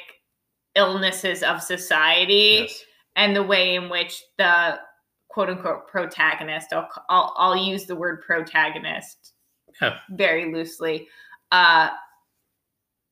illnesses 0.74 1.42
of 1.42 1.62
society 1.62 2.66
Yes. 2.66 2.84
and 3.16 3.34
the 3.36 3.42
way 3.42 3.74
in 3.76 3.88
which 3.88 4.22
the 4.38 4.80
quote 5.28 5.48
unquote 5.48 5.86
protagonist 5.88 6.72
I'll, 6.72 6.88
I'll, 7.08 7.34
I'll 7.36 7.56
use 7.56 7.86
the 7.86 7.94
word 7.96 8.22
protagonist 8.22 9.32
Yeah. 9.80 9.98
very 10.10 10.52
loosely 10.52 11.08
uh 11.52 11.90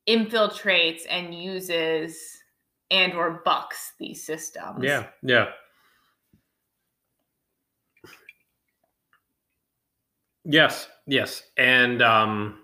infiltrates 0.09 1.03
and 1.09 1.33
uses 1.35 2.19
and 2.91 3.13
or 3.15 3.43
bucks 3.45 3.93
these 4.01 4.25
systems 4.27 4.83
Yeah. 4.85 5.07
Yeah. 5.23 5.53
Yes. 10.45 10.89
Yes. 11.07 11.43
And 11.57 12.03
um 12.03 12.59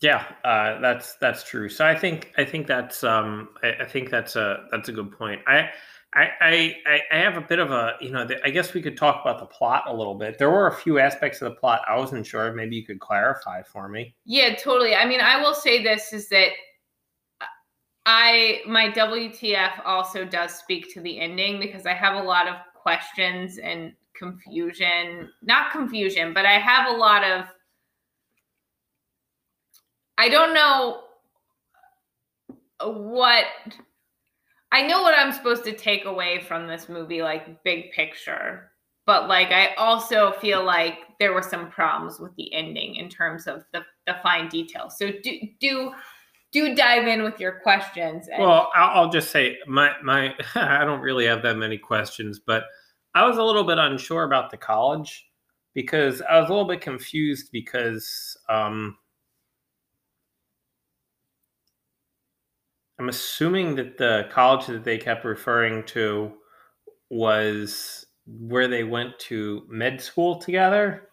yeah, 0.00 0.24
uh 0.44 0.80
that's 0.80 1.16
that's 1.16 1.42
true. 1.44 1.68
So 1.68 1.84
I 1.84 1.94
think 1.98 2.32
I 2.38 2.44
think 2.44 2.66
that's 2.66 3.02
um 3.04 3.50
I, 3.62 3.72
I 3.80 3.84
think 3.84 4.10
that's 4.10 4.36
a 4.36 4.66
that's 4.70 4.88
a 4.88 4.92
good 4.92 5.10
point. 5.12 5.40
I 5.46 5.70
I, 6.14 6.30
I, 6.40 7.00
I- 7.12 7.16
have 7.18 7.36
a 7.36 7.42
bit 7.42 7.58
of 7.58 7.70
a, 7.70 7.92
you 8.00 8.10
know, 8.10 8.24
the, 8.26 8.42
I 8.42 8.48
guess 8.48 8.72
we 8.72 8.80
could 8.80 8.96
talk 8.96 9.20
about 9.20 9.38
the 9.38 9.44
plot 9.46 9.84
a 9.86 9.94
little 9.94 10.14
bit. 10.14 10.38
There 10.38 10.48
were 10.50 10.66
a 10.66 10.74
few 10.74 10.98
aspects 10.98 11.42
of 11.42 11.50
the 11.50 11.56
plot 11.56 11.82
I 11.86 11.98
wasn't 11.98 12.26
sure. 12.26 12.50
Maybe 12.54 12.76
you 12.76 12.86
could 12.86 12.98
clarify 12.98 13.62
for 13.62 13.88
me. 13.90 14.14
yeah 14.24 14.54
totally 14.54 14.94
i 14.94 15.04
mean 15.04 15.20
i 15.20 15.40
will 15.40 15.54
say 15.54 15.82
this 15.82 16.12
is 16.14 16.28
that 16.30 16.48
i 18.06 18.60
my 18.66 18.88
wtf 18.90 19.80
also 19.84 20.24
does 20.24 20.54
speak 20.54 20.92
to 20.94 21.00
the 21.00 21.20
ending 21.20 21.60
because 21.60 21.84
i 21.86 21.92
have 21.92 22.14
a 22.16 22.26
lot 22.26 22.48
of 22.48 22.56
questions 22.74 23.58
and 23.58 23.92
confusion 24.18 25.30
not 25.42 25.72
confusion 25.72 26.34
but 26.34 26.44
i 26.44 26.58
have 26.58 26.88
a 26.88 26.96
lot 26.96 27.24
of 27.24 27.44
i 30.16 30.28
don't 30.28 30.54
know 30.54 31.00
what 32.82 33.44
i 34.72 34.86
know 34.86 35.02
what 35.02 35.18
i'm 35.18 35.32
supposed 35.32 35.64
to 35.64 35.72
take 35.72 36.04
away 36.04 36.40
from 36.40 36.66
this 36.66 36.88
movie 36.88 37.22
like 37.22 37.62
big 37.62 37.92
picture 37.92 38.70
but 39.06 39.28
like 39.28 39.50
i 39.50 39.74
also 39.74 40.32
feel 40.40 40.64
like 40.64 40.98
there 41.18 41.32
were 41.32 41.42
some 41.42 41.70
problems 41.70 42.18
with 42.18 42.34
the 42.36 42.52
ending 42.52 42.96
in 42.96 43.08
terms 43.08 43.46
of 43.46 43.64
the, 43.72 43.82
the 44.06 44.16
fine 44.22 44.48
details 44.48 44.96
so 44.98 45.10
do 45.22 45.38
do 45.60 45.92
do 46.50 46.74
dive 46.74 47.06
in 47.06 47.22
with 47.22 47.38
your 47.40 47.60
questions 47.60 48.28
and 48.28 48.42
Well, 48.42 48.70
I'll, 48.74 49.02
I'll 49.02 49.10
just 49.10 49.30
say 49.30 49.58
my 49.66 49.92
my 50.02 50.34
I 50.54 50.84
don't 50.84 51.00
really 51.00 51.26
have 51.26 51.42
that 51.42 51.56
many 51.56 51.78
questions, 51.78 52.38
but 52.38 52.64
I 53.14 53.26
was 53.26 53.38
a 53.38 53.42
little 53.42 53.64
bit 53.64 53.78
unsure 53.78 54.24
about 54.24 54.50
the 54.50 54.56
college 54.56 55.26
because 55.74 56.22
I 56.22 56.40
was 56.40 56.48
a 56.48 56.52
little 56.52 56.68
bit 56.68 56.80
confused 56.80 57.50
because 57.52 58.36
um, 58.48 58.96
I'm 62.98 63.08
assuming 63.08 63.76
that 63.76 63.96
the 63.96 64.28
college 64.30 64.66
that 64.66 64.84
they 64.84 64.98
kept 64.98 65.24
referring 65.24 65.84
to 65.84 66.32
was 67.10 68.06
where 68.26 68.68
they 68.68 68.84
went 68.84 69.18
to 69.18 69.64
med 69.68 70.00
school 70.00 70.36
together. 70.36 71.08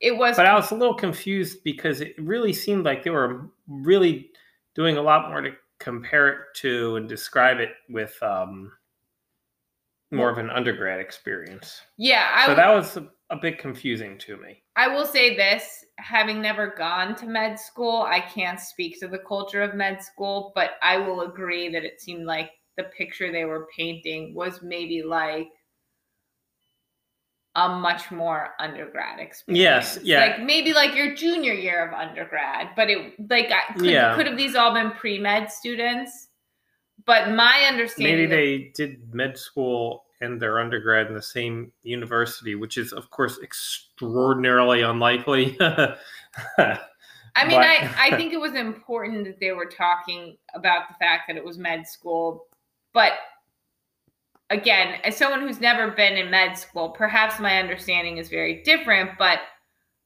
it 0.00 0.16
was 0.16 0.36
But 0.36 0.46
I 0.46 0.54
was 0.54 0.70
a 0.70 0.76
little 0.76 0.94
confused 0.94 1.64
because 1.64 2.00
it 2.00 2.14
really 2.18 2.52
seemed 2.52 2.84
like 2.84 3.02
they 3.02 3.10
were 3.10 3.50
really 3.66 4.30
doing 4.74 4.96
a 4.96 5.02
lot 5.02 5.28
more 5.28 5.40
to 5.40 5.52
compare 5.78 6.28
it 6.28 6.38
to 6.56 6.96
and 6.96 7.08
describe 7.08 7.58
it 7.58 7.70
with 7.88 8.16
um, 8.22 8.70
more 10.10 10.28
of 10.30 10.38
an 10.38 10.50
undergrad 10.50 11.00
experience. 11.00 11.80
yeah 11.98 12.28
i 12.34 12.46
so 12.46 12.54
w- 12.54 12.56
that 12.56 12.74
was 12.74 12.96
a, 12.96 13.08
a 13.30 13.36
bit 13.36 13.58
confusing 13.58 14.18
to 14.18 14.36
me. 14.38 14.62
I 14.76 14.88
will 14.88 15.06
say 15.06 15.36
this 15.36 15.84
having 15.98 16.40
never 16.42 16.68
gone 16.76 17.14
to 17.16 17.26
med 17.26 17.60
school, 17.60 18.02
I 18.02 18.20
can't 18.20 18.58
speak 18.58 18.98
to 19.00 19.08
the 19.08 19.18
culture 19.18 19.62
of 19.62 19.74
med 19.74 20.02
school, 20.02 20.52
but 20.54 20.72
I 20.82 20.96
will 20.96 21.20
agree 21.20 21.68
that 21.68 21.84
it 21.84 22.00
seemed 22.00 22.24
like 22.26 22.50
the 22.76 22.84
picture 22.84 23.30
they 23.30 23.44
were 23.44 23.68
painting 23.76 24.34
was 24.34 24.62
maybe 24.62 25.02
like 25.02 25.48
a 27.56 27.68
much 27.68 28.10
more 28.10 28.50
undergrad 28.58 29.18
experience. 29.20 29.96
Yes, 29.96 29.98
yeah. 30.02 30.20
Like 30.20 30.42
maybe 30.42 30.72
like 30.72 30.94
your 30.94 31.14
junior 31.14 31.52
year 31.52 31.86
of 31.86 31.92
undergrad, 31.92 32.70
but 32.76 32.88
it 32.88 33.14
like 33.28 33.50
could, 33.76 33.86
Yeah. 33.86 34.14
could 34.14 34.26
have 34.26 34.36
these 34.36 34.54
all 34.56 34.72
been 34.72 34.92
pre 34.92 35.18
med 35.18 35.50
students? 35.52 36.28
But 37.10 37.32
my 37.32 37.66
understanding 37.68 38.14
Maybe 38.14 38.26
they 38.28 38.70
did 38.72 39.12
med 39.12 39.36
school 39.36 40.04
and 40.20 40.40
their 40.40 40.60
undergrad 40.60 41.08
in 41.08 41.14
the 41.14 41.20
same 41.20 41.72
university, 41.82 42.54
which 42.54 42.78
is, 42.78 42.92
of 42.92 43.10
course, 43.10 43.36
extraordinarily 43.42 44.82
unlikely. 44.82 45.56
I 45.60 46.78
mean, 47.48 47.58
I, 47.58 47.92
I 47.98 48.10
think 48.16 48.32
it 48.32 48.40
was 48.40 48.54
important 48.54 49.24
that 49.24 49.40
they 49.40 49.50
were 49.50 49.66
talking 49.66 50.36
about 50.54 50.86
the 50.86 50.94
fact 51.00 51.24
that 51.26 51.36
it 51.36 51.44
was 51.44 51.58
med 51.58 51.84
school. 51.88 52.46
But 52.94 53.14
again, 54.48 55.00
as 55.02 55.16
someone 55.16 55.40
who's 55.40 55.60
never 55.60 55.90
been 55.90 56.12
in 56.12 56.30
med 56.30 56.56
school, 56.56 56.90
perhaps 56.90 57.40
my 57.40 57.58
understanding 57.58 58.18
is 58.18 58.28
very 58.28 58.62
different, 58.62 59.18
but 59.18 59.40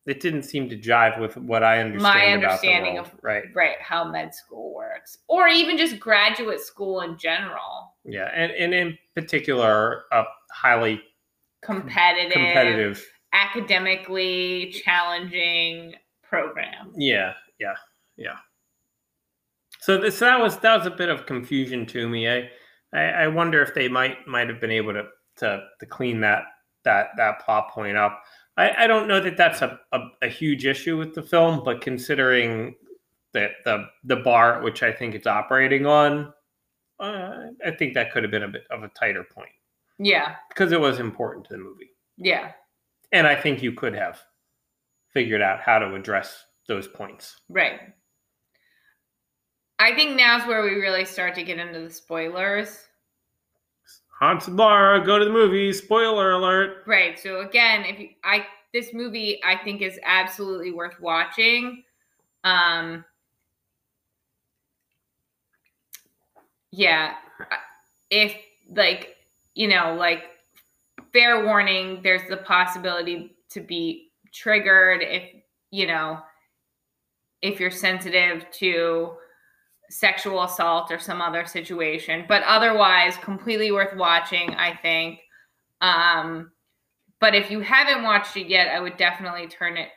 it 0.07 0.21
didn't 0.21 0.43
seem 0.43 0.69
to 0.69 0.77
jive 0.77 1.19
with 1.19 1.37
what 1.37 1.63
I 1.65 1.81
understand. 1.81 2.03
My 2.03 2.23
about 2.25 2.41
the 2.41 2.69
understanding 2.69 2.95
world. 2.95 3.07
of- 3.07 3.19
right. 3.23 3.45
right, 3.55 3.81
how 3.81 4.05
med 4.05 4.35
school 4.35 4.75
works, 4.75 5.19
or 5.29 5.49
even 5.49 5.77
just 5.79 5.99
graduate 5.99 6.61
school 6.61 7.01
in 7.03 7.17
general, 7.17 7.95
Yeah, 8.05 8.31
and, 8.35 8.53
and 8.53 8.75
in 8.75 8.99
particular, 9.15 10.05
a 10.13 10.25
highly 10.53 11.01
competitive, 11.63 12.33
competitive. 12.33 13.07
academically 13.33 14.71
challenging 14.85 15.95
program. 16.23 16.93
Yeah, 16.97 17.33
yeah, 17.59 17.75
yeah. 18.17 18.37
So 19.81 19.99
this 19.99 20.19
that 20.21 20.41
was 20.41 20.59
that 20.59 20.77
was 20.79 20.87
a 20.87 20.91
bit 20.91 21.09
of 21.09 21.27
confusion 21.27 21.87
to 21.87 22.09
me. 22.09 22.29
I 22.29 22.51
I, 22.93 23.03
I 23.25 23.29
wonder 23.29 23.63
if 23.63 23.75
they 23.75 23.89
might 23.89 24.27
might 24.27 24.49
have 24.49 24.61
been 24.61 24.71
able 24.71 24.93
to 24.95 25.05
to, 25.37 25.65
to 25.81 25.87
clean 25.87 26.21
that 26.21 26.45
that 26.85 27.09
that 27.17 27.41
plot 27.45 27.71
point 27.71 27.97
up. 27.97 28.23
I, 28.57 28.85
I 28.85 28.87
don't 28.87 29.09
know 29.09 29.21
that 29.21 29.37
that's 29.37 29.63
a, 29.63 29.81
a, 29.93 30.01
a 30.23 30.29
huge 30.29 30.65
issue 30.65 30.97
with 30.97 31.15
the 31.15 31.23
film, 31.23 31.63
but 31.65 31.81
considering 31.81 32.77
that 33.33 33.51
the 33.65 33.87
the 34.05 34.17
bar 34.17 34.57
at 34.59 34.63
which 34.63 34.83
I 34.83 34.93
think 34.93 35.15
it's 35.15 35.27
operating 35.27 35.87
on, 35.87 36.33
uh, 37.01 37.47
I 37.67 37.73
think 37.73 37.95
that 37.95 38.13
could 38.13 38.23
have 38.23 38.31
been 38.31 38.45
a 38.45 38.49
bit 38.49 38.65
of 38.71 38.85
a 38.85 38.89
tighter 38.89 39.25
point 39.25 39.51
Yeah, 39.99 40.37
because 40.51 40.71
it 40.71 40.81
was 40.81 41.01
important 41.01 41.47
to 41.47 41.55
the 41.55 41.59
movie. 41.59 41.91
yeah, 42.17 42.53
And 43.11 43.27
I 43.27 43.35
think 43.35 43.61
you 43.63 43.73
could 43.73 43.95
have 43.95 44.21
figured 45.13 45.43
out 45.43 45.61
how 45.61 45.81
to 45.81 45.95
address 45.95 46.45
those 46.69 46.87
points. 46.89 47.41
right. 47.49 47.81
I 49.81 49.95
think 49.97 50.17
now's 50.17 50.47
where 50.47 50.63
we 50.63 50.75
really 50.81 51.05
start 51.05 51.35
to 51.35 51.43
get 51.43 51.59
into 51.59 51.81
the 51.81 51.91
spoilers. 51.91 52.79
And 54.21 54.49
Laura 54.49 55.05
go 55.05 55.19
to 55.19 55.25
the 55.25 55.31
movie. 55.31 55.73
Spoiler 55.73 56.33
alert. 56.33 56.85
Right. 56.87 57.19
So 57.19 57.41
again, 57.41 57.85
if 57.85 57.99
you, 57.99 58.09
I 58.23 58.47
this 58.73 58.93
movie 58.93 59.41
I 59.45 59.57
think 59.57 59.83
is 59.83 59.99
absolutely 60.05 60.73
worth 60.73 61.01
watching. 61.01 61.85
Um, 62.43 63.05
yeah, 66.71 67.15
if 68.11 68.35
like 68.75 69.17
you 69.55 69.69
know, 69.69 69.95
like 69.99 70.25
fair 71.13 71.45
warning, 71.45 72.01
there's 72.03 72.29
the 72.29 72.39
possibility 72.39 73.37
to 73.51 73.61
be 73.61 74.11
triggered 74.33 75.03
if 75.03 75.31
you 75.71 75.87
know 75.87 76.19
if 77.43 77.61
you're 77.61 77.71
sensitive 77.71 78.51
to 78.51 79.13
sexual 79.95 80.43
assault 80.43 80.91
or 80.91 80.99
some 80.99 81.21
other 81.23 81.47
situation 81.47 82.25
but 82.27 82.43
otherwise 82.45 83.17
completely 83.19 83.71
worth 83.71 83.95
watching 83.97 84.51
i 84.55 84.75
think 84.83 85.21
um 85.81 86.51
but 87.21 87.35
if 87.35 87.51
you 87.51 87.61
haven't 87.61 88.03
watched 88.03 88.37
it 88.37 88.49
yet 88.49 88.69
i 88.75 88.81
would 88.81 88.97
definitely 88.97 89.47
turn 89.47 89.77
it 89.77 89.91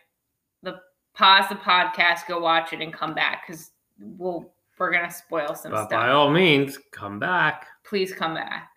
the 0.62 0.80
pause 1.16 1.50
the 1.50 1.56
podcast 1.56 2.28
go 2.28 2.40
watch 2.40 2.74
it 2.74 2.82
and 2.82 2.94
come 2.94 3.16
back 3.16 3.48
because 3.48 3.72
we'll 4.00 4.54
we're 4.78 4.92
gonna 4.92 5.10
spoil 5.12 5.56
some 5.56 5.72
But 5.72 5.88
stuff 5.88 5.90
by 5.90 6.10
all 6.10 6.30
means, 6.30 6.78
come 6.92 7.18
back. 7.18 7.66
please 7.84 8.14
come 8.14 8.36
back. 8.36 8.70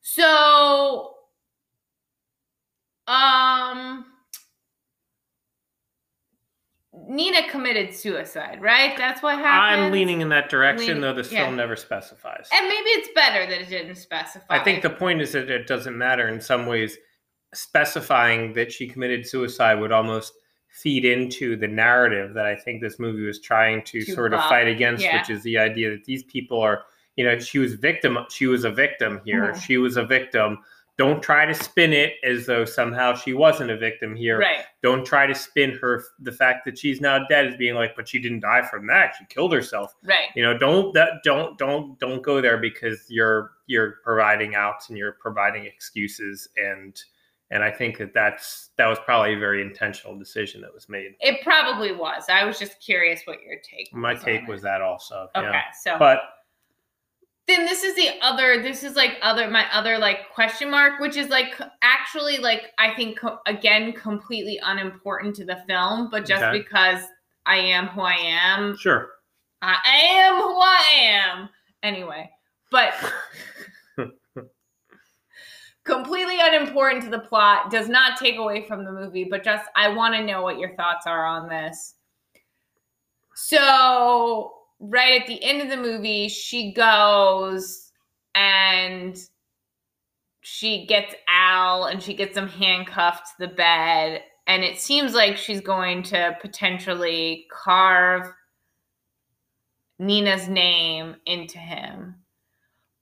So, 0.00 1.14
um, 3.08 3.47
Nina 7.18 7.48
committed 7.50 7.92
suicide, 7.92 8.62
right? 8.62 8.96
That's 8.96 9.22
what 9.24 9.36
happened. 9.38 9.84
I'm 9.86 9.90
leaning 9.92 10.20
in 10.20 10.28
that 10.28 10.48
direction, 10.48 10.86
Leaning- 10.86 11.00
though 11.02 11.12
this 11.14 11.32
yeah. 11.32 11.44
film 11.44 11.56
never 11.56 11.74
specifies. 11.74 12.48
and 12.52 12.68
maybe 12.68 12.88
it's 12.90 13.08
better 13.14 13.44
that 13.44 13.60
it 13.60 13.68
didn't 13.68 13.96
specify. 13.96 14.44
I 14.48 14.60
think 14.60 14.82
the 14.82 14.90
point 14.90 15.20
is 15.20 15.32
that 15.32 15.50
it 15.50 15.66
doesn't 15.66 15.98
matter 15.98 16.28
in 16.28 16.40
some 16.40 16.66
ways. 16.66 16.96
Specifying 17.54 18.52
that 18.54 18.70
she 18.70 18.86
committed 18.86 19.26
suicide 19.26 19.74
would 19.80 19.90
almost 19.90 20.32
feed 20.68 21.04
into 21.04 21.56
the 21.56 21.66
narrative 21.66 22.34
that 22.34 22.46
I 22.46 22.54
think 22.54 22.80
this 22.80 22.98
movie 23.00 23.24
was 23.26 23.40
trying 23.40 23.82
to, 23.84 24.04
To 24.04 24.12
sort 24.12 24.32
of 24.34 24.40
fight 24.44 24.68
against, 24.68 25.02
yeah. 25.02 25.18
which 25.18 25.28
is 25.30 25.42
the 25.42 25.58
idea 25.58 25.90
that 25.90 26.04
these 26.04 26.22
people 26.24 26.60
are, 26.60 26.84
you 27.16 27.24
know, 27.24 27.38
she 27.38 27.58
was 27.58 27.74
victim. 27.74 28.18
She 28.30 28.46
was 28.46 28.62
a 28.64 28.70
victim 28.70 29.20
here. 29.24 29.52
Mhm. 29.52 29.60
She 29.62 29.76
was 29.78 29.96
a 29.96 30.04
victim. 30.04 30.58
Don't 30.98 31.22
try 31.22 31.46
to 31.46 31.54
spin 31.54 31.92
it 31.92 32.14
as 32.24 32.44
though 32.44 32.64
somehow 32.64 33.14
she 33.14 33.32
wasn't 33.32 33.70
a 33.70 33.76
victim 33.76 34.16
here. 34.16 34.38
right. 34.38 34.64
Don't 34.82 35.06
try 35.06 35.26
to 35.26 35.34
spin 35.34 35.78
her 35.80 36.02
the 36.20 36.32
fact 36.32 36.64
that 36.64 36.76
she's 36.76 37.00
now 37.00 37.24
dead 37.28 37.46
as 37.46 37.56
being 37.56 37.74
like, 37.76 37.94
but 37.96 38.08
she 38.08 38.18
didn't 38.18 38.40
die 38.40 38.62
from 38.62 38.86
that. 38.88 39.14
She 39.18 39.24
killed 39.26 39.52
herself 39.52 39.94
Right. 40.02 40.28
you 40.34 40.42
know 40.42 40.58
don't 40.58 40.92
that 40.94 41.22
don't 41.24 41.56
don't 41.56 41.98
don't 42.00 42.22
go 42.22 42.40
there 42.40 42.58
because 42.58 43.06
you're 43.08 43.52
you're 43.66 43.96
providing 44.02 44.54
outs 44.56 44.88
and 44.88 44.98
you're 44.98 45.12
providing 45.20 45.64
excuses 45.66 46.48
and 46.56 47.00
and 47.50 47.62
i 47.62 47.70
think 47.70 47.96
that 47.98 48.12
that's 48.12 48.70
that 48.76 48.86
was 48.86 48.98
probably 49.04 49.34
a 49.34 49.38
very 49.38 49.62
intentional 49.62 50.18
decision 50.18 50.60
that 50.60 50.72
was 50.74 50.88
made 50.88 51.12
It 51.20 51.42
probably 51.42 51.92
was. 51.92 52.24
I 52.28 52.44
was 52.44 52.58
just 52.58 52.80
curious 52.80 53.22
what 53.24 53.42
your 53.42 53.56
take. 53.62 53.92
my 53.94 54.14
was 54.14 54.22
take 54.22 54.46
was 54.48 54.62
that 54.62 54.80
also 54.82 55.28
okay. 55.36 55.48
yeah 55.50 55.62
So 55.82 55.96
but 55.98 56.20
then 57.48 57.64
this 57.64 57.82
is 57.82 57.94
the 57.96 58.10
other 58.20 58.62
this 58.62 58.84
is 58.84 58.94
like 58.94 59.16
other 59.22 59.48
my 59.50 59.64
other 59.72 59.98
like 59.98 60.30
question 60.32 60.70
mark 60.70 61.00
which 61.00 61.16
is 61.16 61.28
like 61.28 61.58
actually 61.82 62.36
like 62.38 62.66
i 62.78 62.94
think 62.94 63.18
again 63.46 63.92
completely 63.94 64.60
unimportant 64.64 65.34
to 65.34 65.44
the 65.44 65.56
film 65.66 66.08
but 66.10 66.24
just 66.26 66.44
Okay. 66.44 66.58
because 66.58 67.02
i 67.46 67.56
am 67.56 67.86
who 67.88 68.02
i 68.02 68.12
am. 68.14 68.76
Sure. 68.76 69.08
I 69.62 69.76
am 70.10 70.34
who 70.42 70.60
i 70.60 70.84
am. 71.00 71.48
Anyway 71.82 72.30
but 72.70 72.92
completely 75.84 76.36
unimportant 76.38 77.02
to 77.02 77.08
the 77.10 77.18
plot 77.18 77.70
does 77.70 77.88
not 77.88 78.18
take 78.18 78.36
away 78.36 78.66
from 78.66 78.84
the 78.84 78.92
movie 78.92 79.24
but 79.24 79.42
just 79.42 79.64
i 79.74 79.88
want 79.88 80.14
to 80.14 80.22
know 80.22 80.42
what 80.42 80.58
your 80.58 80.76
thoughts 80.76 81.06
are 81.06 81.24
on 81.24 81.48
this. 81.48 81.94
So 83.34 84.52
right 84.80 85.20
at 85.20 85.26
the 85.26 85.42
end 85.42 85.60
of 85.60 85.68
the 85.68 85.76
movie 85.76 86.28
she 86.28 86.72
goes 86.72 87.90
and 88.34 89.18
she 90.50 90.86
gets 90.86 91.14
al 91.28 91.84
and 91.84 92.02
she 92.02 92.14
gets 92.14 92.36
him 92.36 92.48
handcuffed 92.48 93.26
to 93.26 93.46
the 93.46 93.54
bed. 93.54 94.22
And 94.46 94.64
it 94.64 94.78
seems 94.78 95.12
like 95.12 95.36
she's 95.36 95.60
going 95.60 96.02
to 96.04 96.38
potentially 96.40 97.46
carve 97.52 98.32
nina's 99.98 100.48
name 100.48 101.16
into 101.26 101.58
him. 101.58 102.14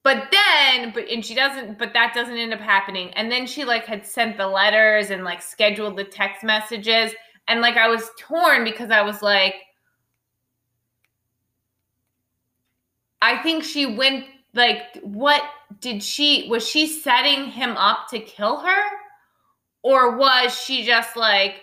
But 0.02 0.28
then 0.32 0.92
but 0.92 1.08
and 1.08 1.24
she 1.24 1.34
doesn't 1.34 1.78
but 1.78 1.92
that 1.92 2.14
doesn't 2.14 2.36
end 2.36 2.52
up 2.52 2.60
happening. 2.60 3.10
And 3.10 3.30
then 3.30 3.46
she 3.46 3.64
like 3.64 3.84
had 3.84 4.04
sent 4.04 4.38
the 4.38 4.48
letters 4.48 5.10
and 5.10 5.22
like 5.22 5.40
scheduled 5.40 5.96
the 5.96 6.04
text 6.04 6.42
messages. 6.42 7.12
And 7.46 7.60
like 7.60 7.76
i 7.76 7.88
was 7.88 8.10
torn 8.18 8.64
because 8.64 8.90
i 8.90 9.02
was 9.02 9.22
like 9.22 9.54
i 13.22 13.37
think 13.42 13.64
she 13.64 13.87
went 13.87 14.24
like 14.55 14.98
what 15.02 15.42
did 15.81 16.02
she 16.02 16.48
was 16.48 16.68
she 16.68 16.87
setting 16.87 17.46
him 17.50 17.76
up 17.76 18.09
to 18.09 18.18
kill 18.18 18.59
her? 18.61 18.83
Or 19.83 20.16
was 20.16 20.59
she 20.59 20.85
just 20.85 21.16
like 21.16 21.57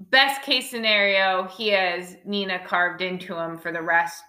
best 0.00 0.42
case 0.42 0.70
scenario 0.70 1.44
he 1.44 1.68
has 1.68 2.16
nina 2.24 2.58
carved 2.66 3.02
into 3.02 3.34
him 3.34 3.58
for 3.58 3.70
the 3.70 3.82
rest 3.82 4.22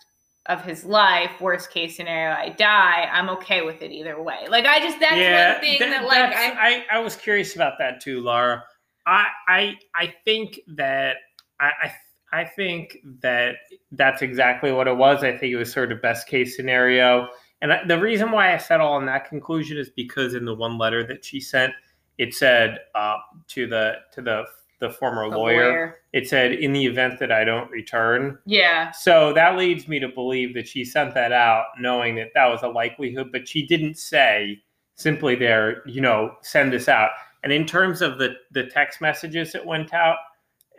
of 0.48 0.64
his 0.64 0.84
life. 0.86 1.32
Worst 1.40 1.72
case 1.72 1.96
scenario 1.96 2.36
i 2.36 2.50
die. 2.50 3.10
I'm 3.12 3.30
okay 3.30 3.62
with 3.62 3.82
it 3.82 3.92
either 3.92 4.22
way. 4.22 4.48
Like 4.50 4.66
i 4.66 4.80
just 4.80 5.00
that's 5.00 5.16
yeah 5.16 5.54
one 5.54 5.62
thing 5.62 5.80
that- 5.80 5.90
that, 5.90 6.06
like 6.08 6.36
I, 6.36 6.86
I 6.92 6.98
i 6.98 7.00
was 7.00 7.16
curious 7.16 7.56
about 7.56 7.74
that 7.80 8.02
too 8.02 8.22
laura. 8.22 8.64
I 9.08 9.26
i 9.48 9.76
i 9.96 10.14
think 10.26 10.60
that 10.76 11.18
i 11.60 11.72
i 11.84 11.96
I 12.34 12.46
think 12.46 12.98
that 13.22 13.56
that's 13.92 14.22
exactly 14.22 14.72
what 14.72 14.88
it 14.88 14.96
was. 14.96 15.24
I 15.24 15.38
think 15.38 15.52
it 15.54 15.58
was 15.58 15.72
sort 15.72 15.92
of 15.92 16.02
best 16.02 16.28
case 16.28 16.56
scenario. 16.56 17.28
And 17.62 17.90
the 17.90 18.00
reason 18.00 18.32
why 18.32 18.54
I 18.54 18.58
settle 18.58 18.88
on 18.88 19.06
that 19.06 19.30
conclusion 19.30 19.78
is 19.78 19.90
because 19.90 20.34
in 20.34 20.46
the 20.46 20.56
one 20.56 20.78
letter 20.78 21.06
that 21.08 21.24
she 21.24 21.40
sent, 21.40 21.74
it 22.18 22.34
said 22.34 22.80
uh, 22.96 23.18
to 23.50 23.68
the 23.68 23.96
to 24.14 24.22
the 24.22 24.46
the 24.80 24.90
former 24.90 25.30
the 25.30 25.38
lawyer, 25.38 25.70
lawyer. 25.70 25.98
it 26.12 26.28
said 26.28 26.54
in 26.54 26.74
the 26.74 26.84
event 26.86 27.20
that 27.20 27.32
I 27.32 27.44
don't 27.44 27.70
return. 27.70 28.40
yeah 28.46 28.90
So 28.92 29.32
that 29.34 29.56
leads 29.56 29.88
me 29.88 30.00
to 30.00 30.08
believe 30.10 30.56
that 30.56 30.68
she 30.68 30.84
sent 30.84 31.14
that 31.14 31.32
out 31.32 31.66
knowing 31.80 32.16
that 32.16 32.30
that 32.34 32.48
was 32.48 32.64
a 32.64 32.68
likelihood, 32.68 33.32
but 33.32 33.48
she 33.48 33.66
didn't 33.68 33.98
say 33.98 34.60
simply 34.96 35.36
there, 35.36 35.84
you 35.86 36.02
know, 36.02 36.36
send 36.42 36.74
this 36.74 36.90
out. 36.90 37.12
And 37.44 37.54
in 37.54 37.66
terms 37.66 38.02
of 38.02 38.18
the 38.18 38.36
the 38.52 38.66
text 38.66 39.02
messages 39.02 39.52
that 39.52 39.66
went 39.66 39.94
out, 39.94 40.18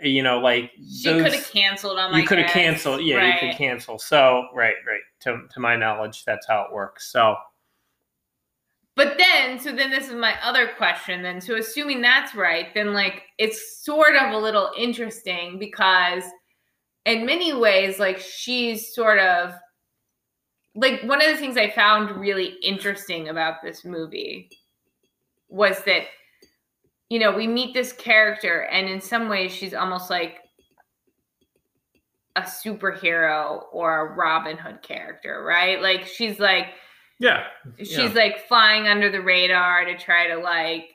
you 0.03 0.23
know, 0.23 0.39
like 0.39 0.73
she 0.77 1.05
could 1.05 1.33
have 1.33 1.51
canceled 1.51 1.99
them 1.99 2.15
you 2.15 2.27
could 2.27 2.39
have 2.39 2.51
canceled. 2.51 3.03
Yeah, 3.03 3.17
right. 3.17 3.35
you 3.35 3.49
could 3.49 3.57
cancel. 3.57 3.99
So 3.99 4.49
right, 4.55 4.75
right. 4.87 5.01
To 5.21 5.47
to 5.53 5.61
my 5.61 5.77
knowledge, 5.77 6.25
that's 6.25 6.47
how 6.47 6.63
it 6.63 6.73
works. 6.73 7.11
So 7.11 7.37
But 8.95 9.17
then, 9.17 9.59
so 9.59 9.73
then 9.73 9.91
this 9.91 10.09
is 10.09 10.15
my 10.15 10.35
other 10.43 10.71
question. 10.77 11.23
Then, 11.23 11.41
so 11.41 11.57
assuming 11.57 12.01
that's 12.03 12.35
right, 12.35 12.73
then 12.75 12.93
like 12.93 13.23
it's 13.39 13.85
sort 13.85 14.17
of 14.17 14.33
a 14.33 14.39
little 14.39 14.71
interesting 14.77 15.59
because, 15.59 16.25
in 17.07 17.25
many 17.25 17.53
ways, 17.53 17.99
like 17.99 18.19
she's 18.19 18.95
sort 18.95 19.19
of 19.19 19.55
like 20.75 21.03
one 21.03 21.21
of 21.21 21.29
the 21.29 21.37
things 21.37 21.57
I 21.57 21.71
found 21.71 22.11
really 22.19 22.57
interesting 22.63 23.29
about 23.29 23.63
this 23.63 23.85
movie 23.85 24.51
was 25.49 25.83
that 25.85 26.05
you 27.13 27.19
know 27.19 27.31
we 27.31 27.47
meet 27.47 27.75
this 27.75 27.93
character, 27.93 28.63
and 28.73 28.89
in 28.89 28.99
some 28.99 29.29
ways, 29.29 29.53
she's 29.53 29.75
almost 29.75 30.09
like 30.09 30.39
a 32.37 32.41
superhero 32.41 33.65
or 33.71 34.07
a 34.07 34.15
Robin 34.15 34.57
Hood 34.57 34.81
character, 34.83 35.45
right? 35.47 35.83
Like 35.83 36.07
she's 36.07 36.39
like 36.41 36.69
yeah, 37.21 37.45
she's 37.79 37.99
Yeah. 37.99 38.09
like 38.15 38.49
flying 38.49 38.89
under 38.89 39.11
the 39.11 39.21
radar 39.21 39.85
to 39.85 39.99
try 39.99 40.29
to 40.29 40.37
like 40.39 40.87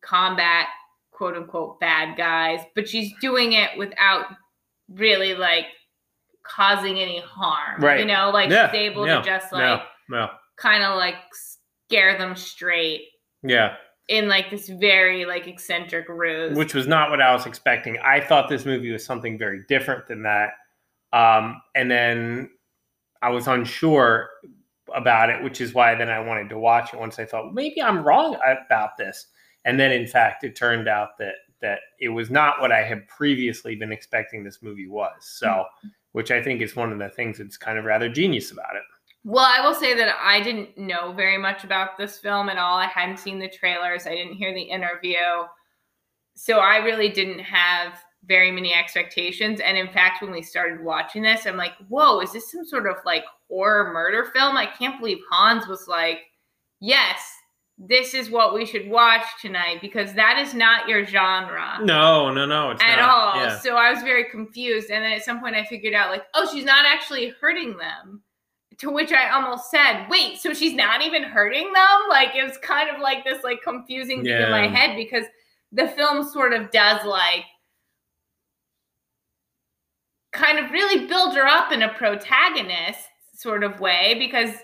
combat 0.00 0.68
quote 1.10 1.34
unquote 1.34 1.80
bad 1.80 2.16
guys, 2.16 2.60
but 2.76 2.88
she's 2.88 3.12
doing 3.20 3.54
it 3.54 3.70
without 3.76 4.26
really 4.88 5.34
like 5.34 5.66
causing 6.44 7.00
any 7.00 7.18
harm. 7.18 7.80
Right. 7.82 7.98
You 7.98 8.06
know, 8.06 8.30
like 8.32 8.48
Yeah, 8.48 8.70
she's 8.70 8.78
able 8.78 9.08
yeah, 9.08 9.16
to 9.18 9.24
just 9.24 9.48
yeah, 9.52 9.72
like 9.72 9.82
yeah, 10.12 10.28
kind 10.56 10.84
of 10.84 10.96
like 10.96 11.16
scare 11.32 12.16
them 12.16 12.36
straight 12.36 13.02
yeah. 13.42 13.74
In 14.08 14.26
like 14.26 14.50
this 14.50 14.68
very 14.68 15.26
like 15.26 15.46
eccentric 15.46 16.08
ruse. 16.08 16.56
which 16.56 16.74
was 16.74 16.86
not 16.86 17.10
what 17.10 17.20
I 17.20 17.32
was 17.32 17.46
expecting. 17.46 17.98
I 17.98 18.20
thought 18.20 18.48
this 18.48 18.64
movie 18.64 18.90
was 18.90 19.04
something 19.04 19.38
very 19.38 19.62
different 19.68 20.06
than 20.06 20.22
that. 20.22 20.50
Um, 21.12 21.60
and 21.74 21.90
then 21.90 22.50
I 23.22 23.30
was 23.30 23.46
unsure 23.46 24.30
about 24.94 25.30
it, 25.30 25.42
which 25.42 25.60
is 25.60 25.74
why 25.74 25.94
then 25.94 26.08
I 26.08 26.20
wanted 26.20 26.48
to 26.50 26.58
watch 26.58 26.94
it 26.94 27.00
once 27.00 27.18
I 27.18 27.26
thought 27.26 27.54
maybe 27.54 27.82
I'm 27.82 28.02
wrong 28.02 28.36
about 28.66 28.96
this. 28.96 29.26
And 29.64 29.78
then 29.78 29.92
in 29.92 30.06
fact, 30.06 30.44
it 30.44 30.56
turned 30.56 30.88
out 30.88 31.18
that 31.18 31.34
that 31.60 31.80
it 31.98 32.08
was 32.08 32.30
not 32.30 32.60
what 32.60 32.70
I 32.70 32.84
had 32.84 33.08
previously 33.08 33.74
been 33.74 33.92
expecting 33.92 34.44
this 34.44 34.62
movie 34.62 34.86
was. 34.88 35.12
So, 35.20 35.64
which 36.12 36.30
I 36.30 36.42
think 36.42 36.62
is 36.62 36.76
one 36.76 36.92
of 36.92 36.98
the 36.98 37.08
things 37.08 37.38
that's 37.38 37.56
kind 37.56 37.78
of 37.78 37.84
rather 37.84 38.08
genius 38.08 38.52
about 38.52 38.76
it. 38.76 38.82
Well, 39.24 39.44
I 39.44 39.66
will 39.66 39.74
say 39.74 39.94
that 39.94 40.16
I 40.22 40.40
didn't 40.40 40.78
know 40.78 41.12
very 41.12 41.38
much 41.38 41.64
about 41.64 41.98
this 41.98 42.18
film 42.18 42.48
at 42.48 42.56
all. 42.56 42.78
I 42.78 42.86
hadn't 42.86 43.18
seen 43.18 43.38
the 43.38 43.48
trailers, 43.48 44.06
I 44.06 44.14
didn't 44.14 44.34
hear 44.34 44.54
the 44.54 44.62
interview. 44.62 45.16
So 46.34 46.58
I 46.58 46.76
really 46.76 47.08
didn't 47.08 47.40
have 47.40 47.98
very 48.24 48.50
many 48.50 48.72
expectations. 48.72 49.60
And 49.60 49.76
in 49.76 49.88
fact, 49.88 50.22
when 50.22 50.30
we 50.30 50.42
started 50.42 50.84
watching 50.84 51.22
this, 51.22 51.46
I'm 51.46 51.56
like, 51.56 51.72
whoa, 51.88 52.20
is 52.20 52.32
this 52.32 52.50
some 52.50 52.64
sort 52.64 52.86
of 52.86 52.96
like 53.04 53.24
horror 53.48 53.92
murder 53.92 54.30
film? 54.32 54.56
I 54.56 54.66
can't 54.66 55.00
believe 55.00 55.18
Hans 55.30 55.66
was 55.66 55.88
like, 55.88 56.20
yes, 56.80 57.20
this 57.76 58.14
is 58.14 58.30
what 58.30 58.54
we 58.54 58.66
should 58.66 58.88
watch 58.88 59.24
tonight 59.40 59.80
because 59.80 60.12
that 60.14 60.38
is 60.38 60.52
not 60.52 60.88
your 60.88 61.04
genre. 61.04 61.78
No, 61.82 62.32
no, 62.32 62.44
no, 62.44 62.70
it's 62.70 62.82
at 62.82 62.96
not. 62.96 63.08
all. 63.08 63.42
Yeah. 63.42 63.58
So 63.58 63.76
I 63.76 63.92
was 63.92 64.02
very 64.02 64.24
confused. 64.24 64.90
And 64.90 65.04
then 65.04 65.12
at 65.12 65.24
some 65.24 65.40
point 65.40 65.54
I 65.54 65.64
figured 65.64 65.94
out, 65.94 66.10
like, 66.10 66.24
oh, 66.34 66.48
she's 66.52 66.64
not 66.64 66.86
actually 66.86 67.34
hurting 67.40 67.76
them. 67.76 68.22
To 68.80 68.90
which 68.90 69.12
I 69.12 69.30
almost 69.30 69.70
said, 69.70 70.06
wait, 70.08 70.38
so 70.38 70.54
she's 70.54 70.74
not 70.74 71.02
even 71.02 71.24
hurting 71.24 71.72
them? 71.72 71.98
Like 72.08 72.36
it 72.36 72.44
was 72.44 72.56
kind 72.58 72.88
of 72.94 73.00
like 73.00 73.24
this 73.24 73.42
like 73.42 73.60
confusing 73.62 74.22
thing 74.22 74.40
in 74.40 74.50
my 74.50 74.68
head 74.68 74.96
because 74.96 75.24
the 75.72 75.88
film 75.88 76.28
sort 76.28 76.52
of 76.52 76.70
does 76.70 77.04
like 77.04 77.44
kind 80.32 80.58
of 80.58 80.70
really 80.70 81.06
build 81.06 81.34
her 81.34 81.46
up 81.46 81.72
in 81.72 81.82
a 81.82 81.92
protagonist 81.94 83.00
sort 83.34 83.64
of 83.64 83.80
way 83.80 84.14
because 84.18 84.54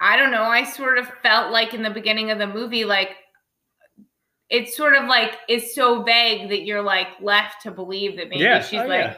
I 0.00 0.16
don't 0.16 0.30
know, 0.30 0.42
I 0.42 0.64
sort 0.64 0.98
of 0.98 1.08
felt 1.22 1.52
like 1.52 1.72
in 1.72 1.82
the 1.82 1.90
beginning 1.90 2.30
of 2.30 2.38
the 2.38 2.46
movie, 2.46 2.84
like 2.84 3.10
it's 4.50 4.76
sort 4.76 4.94
of 4.94 5.06
like 5.06 5.38
it's 5.48 5.74
so 5.74 6.02
vague 6.02 6.48
that 6.50 6.64
you're 6.64 6.82
like 6.82 7.08
left 7.20 7.62
to 7.62 7.70
believe 7.70 8.16
that 8.16 8.28
maybe 8.28 8.42
yeah, 8.42 8.60
she's 8.60 8.80
oh, 8.80 8.86
like 8.86 9.00
yeah. 9.00 9.16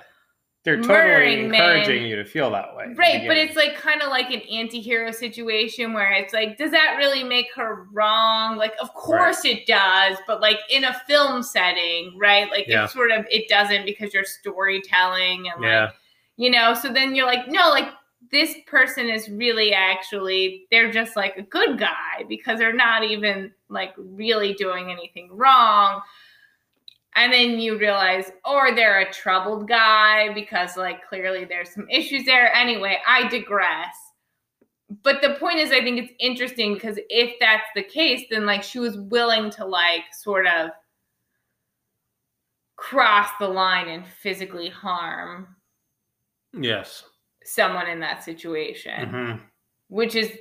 They're 0.67 0.83
totally 0.83 1.45
encouraging 1.45 2.03
men. 2.03 2.11
you 2.11 2.17
to 2.17 2.25
feel 2.25 2.51
that 2.51 2.75
way. 2.77 2.93
right, 2.97 3.25
but 3.29 3.37
it's 3.37 3.55
like 3.55 3.77
kind 3.77 4.03
of 4.03 4.09
like 4.09 4.33
an 4.33 4.41
anti-hero 4.51 5.13
situation 5.13 5.93
where 5.93 6.13
it's 6.13 6.35
like, 6.35 6.59
does 6.59 6.73
that 6.73 6.97
really 6.99 7.23
make 7.23 7.47
her 7.55 7.87
wrong? 7.93 8.57
Like, 8.57 8.75
of 8.83 8.93
course 8.93 9.45
it 9.45 9.65
does, 9.67 10.19
but 10.27 10.41
like 10.41 10.59
in 10.69 10.83
a 10.83 10.93
film 11.07 11.45
setting, 11.45 12.19
right? 12.19 12.51
Like 12.51 12.67
Yeah. 12.67 12.85
it 12.85 12.91
sort 12.91 13.13
of 13.13 13.25
it 13.31 13.49
doesn't 13.49 13.85
because 13.87 14.13
you're 14.13 14.25
storytelling 14.25 15.49
and 15.49 15.63
yeah, 15.63 15.85
like 15.85 15.95
you 16.37 16.51
know 16.51 16.75
so 16.75 16.93
then 16.93 17.15
you're 17.15 17.27
like 17.27 17.47
no 17.49 17.71
like 17.71 17.89
this 18.33 18.55
person 18.67 19.09
is 19.09 19.29
really 19.29 19.73
actually 19.73 20.67
they're 20.73 20.91
just 20.91 21.15
like 21.15 21.37
a 21.37 21.43
good 21.43 21.79
guy 21.79 22.25
because 22.29 22.59
they're 22.59 22.73
not 22.73 23.05
even 23.05 23.53
like 23.69 23.95
really 23.97 24.53
doing 24.55 24.91
anything 24.91 25.29
wrong 25.31 26.01
and 27.17 27.33
then 27.33 27.59
you 27.59 27.79
realize 27.79 28.31
or 28.45 28.75
they're 28.75 29.01
a 29.01 29.13
troubled 29.13 29.69
guy 29.69 30.33
because 30.35 30.77
like 30.77 31.07
clearly 31.09 31.45
there's 31.45 31.73
some 31.75 31.89
issues 31.91 32.25
there. 32.25 32.55
Anyway 32.55 32.99
i 33.07 33.27
digress. 33.29 33.97
But 35.03 35.21
the 35.21 35.35
point 35.35 35.59
is 35.59 35.73
i 35.73 35.81
think 35.81 35.99
it's 35.99 36.13
interesting 36.21 36.75
because 36.75 36.99
if 37.11 37.35
that's 37.41 37.69
the 37.75 37.83
case 37.83 38.25
then 38.31 38.47
like 38.47 38.63
she 38.63 38.79
was 38.79 38.97
willing 38.99 39.51
to 39.53 39.65
like 39.65 40.03
sort 40.13 40.47
of 40.47 40.71
cross 42.77 43.31
the 43.41 43.49
line 43.49 43.89
and 43.89 44.07
physically 44.07 44.69
harm 44.69 45.49
yes, 46.53 47.05
someone 47.45 47.89
in 47.89 48.01
that 48.01 48.23
situation, 48.23 49.09
hmm 49.09 49.33
which 49.89 50.17
is 50.17 50.33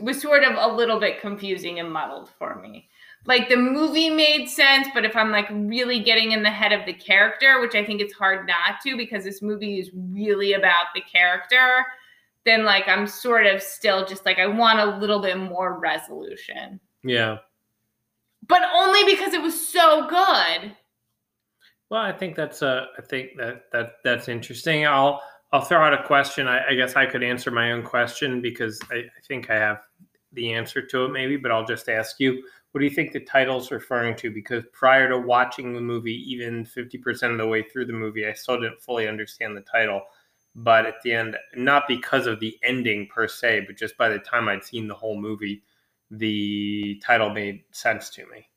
was 0.00 0.20
sort 0.20 0.44
of 0.44 0.56
a 0.58 0.74
little 0.74 0.98
bit 0.98 1.20
confusing 1.20 1.78
and 1.78 1.92
muddled 1.92 2.30
for 2.38 2.58
me. 2.60 2.88
Like 3.24 3.48
the 3.48 3.56
movie 3.56 4.10
made 4.10 4.48
sense, 4.48 4.88
but 4.92 5.04
if 5.04 5.14
I'm 5.14 5.30
like 5.30 5.48
really 5.50 6.00
getting 6.00 6.32
in 6.32 6.42
the 6.42 6.50
head 6.50 6.72
of 6.72 6.84
the 6.86 6.92
character, 6.92 7.60
which 7.60 7.74
I 7.76 7.84
think 7.84 8.00
it's 8.00 8.12
hard 8.12 8.48
not 8.48 8.80
to 8.84 8.96
because 8.96 9.22
this 9.22 9.42
movie 9.42 9.78
is 9.78 9.90
really 9.94 10.54
about 10.54 10.86
the 10.94 11.02
character, 11.02 11.84
then 12.44 12.64
like 12.64 12.88
I'm 12.88 13.06
sort 13.06 13.46
of 13.46 13.62
still 13.62 14.04
just 14.04 14.26
like 14.26 14.38
I 14.38 14.46
want 14.46 14.80
a 14.80 14.98
little 14.98 15.20
bit 15.20 15.38
more 15.38 15.78
resolution. 15.78 16.80
yeah. 17.04 17.38
But 18.48 18.62
only 18.74 19.04
because 19.04 19.34
it 19.34 19.40
was 19.40 19.68
so 19.68 20.08
good. 20.08 20.76
Well, 21.90 22.00
I 22.00 22.10
think 22.10 22.34
that's 22.34 22.60
uh, 22.62 22.86
I 22.98 23.02
think 23.02 23.36
that 23.36 23.70
that 23.70 23.92
that's 24.02 24.28
interesting. 24.28 24.84
I'll 24.84 25.22
I'll 25.52 25.60
throw 25.60 25.84
out 25.84 25.92
a 25.94 26.02
question. 26.02 26.48
I, 26.48 26.70
I 26.70 26.74
guess 26.74 26.96
I 26.96 27.06
could 27.06 27.22
answer 27.22 27.50
my 27.52 27.70
own 27.70 27.84
question 27.84 28.40
because 28.40 28.80
I, 28.90 28.96
I 28.96 29.20
think 29.28 29.48
I 29.48 29.54
have 29.54 29.82
the 30.32 30.52
answer 30.54 30.84
to 30.84 31.04
it, 31.04 31.10
maybe. 31.10 31.36
But 31.36 31.52
I'll 31.52 31.64
just 31.64 31.88
ask 31.88 32.18
you: 32.18 32.42
What 32.72 32.80
do 32.80 32.84
you 32.86 32.90
think 32.90 33.12
the 33.12 33.20
title's 33.20 33.70
referring 33.70 34.16
to? 34.16 34.30
Because 34.30 34.64
prior 34.72 35.08
to 35.08 35.18
watching 35.18 35.74
the 35.74 35.80
movie, 35.80 36.24
even 36.30 36.64
fifty 36.64 36.98
percent 36.98 37.32
of 37.32 37.38
the 37.38 37.46
way 37.46 37.62
through 37.62 37.84
the 37.86 37.92
movie, 37.92 38.26
I 38.26 38.32
still 38.32 38.60
didn't 38.60 38.82
fully 38.82 39.06
understand 39.06 39.56
the 39.56 39.60
title. 39.60 40.02
But 40.54 40.86
at 40.86 41.00
the 41.02 41.12
end, 41.12 41.36
not 41.54 41.84
because 41.88 42.26
of 42.26 42.40
the 42.40 42.56
ending 42.62 43.08
per 43.08 43.28
se, 43.28 43.64
but 43.66 43.76
just 43.76 43.96
by 43.96 44.08
the 44.08 44.18
time 44.18 44.48
I'd 44.48 44.64
seen 44.64 44.86
the 44.88 44.94
whole 44.94 45.18
movie, 45.18 45.62
the 46.10 47.00
title 47.04 47.30
made 47.30 47.62
sense 47.72 48.10
to 48.10 48.26
me. 48.26 48.48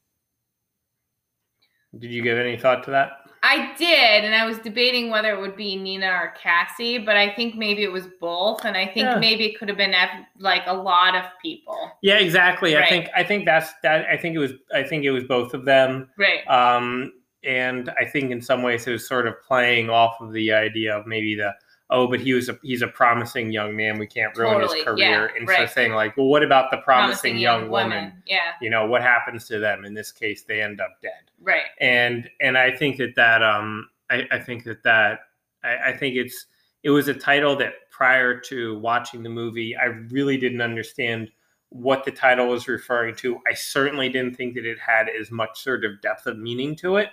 Did 1.98 2.12
you 2.12 2.22
give 2.22 2.38
any 2.38 2.58
thought 2.58 2.84
to 2.84 2.92
that? 2.92 3.25
I 3.48 3.76
did, 3.78 4.26
and 4.26 4.34
I 4.34 4.44
was 4.44 4.58
debating 4.58 5.12
whether 5.12 5.32
it 5.32 5.40
would 5.40 5.56
be 5.56 5.76
Nina 5.76 6.08
or 6.08 6.34
Cassie, 6.42 6.98
but 6.98 7.16
I 7.16 7.30
think 7.36 7.56
maybe 7.56 7.84
it 7.84 7.92
was 7.92 8.08
both, 8.20 8.66
and 8.66 8.76
I 8.76 8.86
think 8.86 9.06
Yeah. 9.06 9.20
maybe 9.20 9.46
it 9.46 9.60
could 9.60 9.70
have 9.70 9.78
been 9.78 9.94
like 10.40 10.64
a 10.66 10.74
lot 10.74 11.16
of 11.16 11.26
people. 11.44 11.92
Yeah, 12.02 12.18
exactly. 12.18 12.76
I 12.76 12.90
think 12.90 13.08
I 13.16 13.24
think 13.24 13.46
that's 13.46 13.72
that. 13.84 14.08
I 14.08 14.18
think 14.18 14.36
it 14.36 14.40
was 14.40 14.54
I 14.74 14.82
think 14.82 15.04
it 15.06 15.12
was 15.12 15.26
both 15.26 15.54
of 15.54 15.64
them. 15.64 16.10
Right. 16.18 16.44
Um, 16.48 17.14
and 17.44 17.92
I 18.02 18.06
think 18.06 18.32
in 18.32 18.42
some 18.42 18.64
ways 18.64 18.88
it 18.88 18.92
was 18.92 19.08
sort 19.08 19.28
of 19.28 19.36
playing 19.48 19.92
off 19.92 20.20
of 20.20 20.34
the 20.34 20.52
idea 20.52 20.98
of 20.98 21.06
maybe 21.06 21.36
the 21.36 21.54
oh, 21.90 22.08
but 22.08 22.20
he 22.20 22.34
was 22.34 22.50
a 22.50 22.58
he's 22.64 22.82
a 22.82 22.88
promising 22.88 23.52
young 23.52 23.76
man. 23.76 24.00
We 24.00 24.08
can't 24.08 24.36
ruin 24.38 24.54
Totally, 24.60 24.80
his 24.80 24.86
yeah, 24.98 25.16
career. 25.18 25.32
and 25.38 25.48
so 25.48 25.54
right. 25.54 25.70
saying 25.70 25.94
like, 25.94 26.18
well, 26.18 26.28
what 26.28 26.44
about 26.44 26.72
the 26.72 26.78
promising, 26.78 27.38
young, 27.38 27.70
woman? 27.70 28.24
Yeah. 28.26 28.54
You 28.62 28.70
know, 28.70 28.86
what 28.86 29.02
happens 29.02 29.48
to 29.48 29.60
them? 29.60 29.86
In 29.86 29.94
this 29.94 30.12
case, 30.12 30.44
they 30.44 30.62
end 30.62 30.82
up 30.82 30.98
dead. 31.02 31.12
Right. 31.42 31.66
and 31.80 32.30
and 32.42 32.58
I 32.58 32.72
think 32.72 32.98
that 32.98 33.16
that 33.16 33.44
um 33.44 33.90
I, 34.10 34.28
I 34.32 34.40
think 34.40 34.64
that 34.64 34.84
that 34.84 35.20
I, 35.64 35.90
I 35.90 35.98
think 35.98 36.16
it's 36.16 36.48
it 36.84 36.90
was 36.90 37.08
a 37.08 37.14
title 37.14 37.56
that 37.58 37.74
prior 37.92 38.40
to 38.40 38.80
watching 38.80 39.24
the 39.24 39.30
movie 39.30 39.76
I 39.76 39.86
really 39.86 40.38
didn't 40.38 40.62
understand 40.62 41.32
what 41.70 42.06
the 42.06 42.12
title 42.12 42.48
was 42.48 42.68
referring 42.68 43.16
to. 43.16 43.40
I 43.50 43.54
certainly 43.54 44.08
didn't 44.08 44.38
think 44.38 44.56
that 44.56 44.66
it 44.66 44.80
had 44.80 45.08
as 45.10 45.30
much 45.30 45.62
sort 45.62 45.84
of 45.84 46.00
depth 46.02 46.26
of 46.26 46.38
meaning 46.38 46.76
to 46.78 46.98
it 46.98 47.10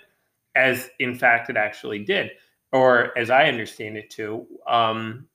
as 0.55 0.89
in 0.99 1.15
fact 1.15 1.49
it 1.49 1.57
actually 1.57 1.99
did, 1.99 2.31
or 2.73 3.17
as 3.17 3.29
I 3.29 3.45
understand 3.45 3.95
it 3.97 4.09
too. 4.09 4.45
Um, 4.67 5.27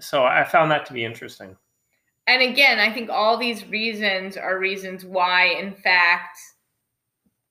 so 0.00 0.24
I 0.24 0.42
found 0.42 0.70
that 0.72 0.86
to 0.86 0.92
be 0.92 1.04
interesting. 1.04 1.56
And 2.26 2.42
again, 2.42 2.78
I 2.78 2.92
think 2.92 3.10
all 3.10 3.36
these 3.36 3.68
reasons 3.68 4.36
are 4.36 4.58
reasons 4.58 5.04
why, 5.04 5.46
in 5.46 5.74
fact, 5.74 6.38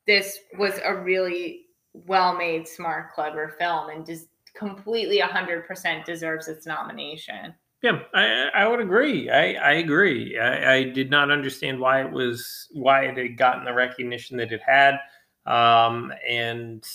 this 0.08 0.40
was 0.58 0.80
a 0.84 0.96
really 0.96 1.66
well 1.94 2.36
made, 2.36 2.68
smart, 2.68 3.14
clever 3.14 3.56
film 3.60 3.90
and 3.90 4.06
just 4.06 4.28
completely 4.56 5.20
100% 5.20 6.06
deserves 6.06 6.48
its 6.48 6.66
nomination. 6.66 7.54
Yeah, 7.84 8.00
I, 8.14 8.50
I 8.54 8.68
would 8.68 8.80
agree. 8.80 9.30
I, 9.30 9.54
I 9.54 9.72
agree. 9.74 10.38
I, 10.38 10.76
I 10.76 10.84
did 10.84 11.10
not 11.10 11.32
understand 11.32 11.80
why 11.80 12.02
it 12.02 12.12
was 12.12 12.68
why 12.72 13.06
it 13.06 13.18
had 13.18 13.38
gotten 13.38 13.66
the 13.66 13.74
recognition 13.74 14.38
that 14.38 14.52
it 14.52 14.62
had, 14.62 15.00
um, 15.48 16.14
and 16.28 16.86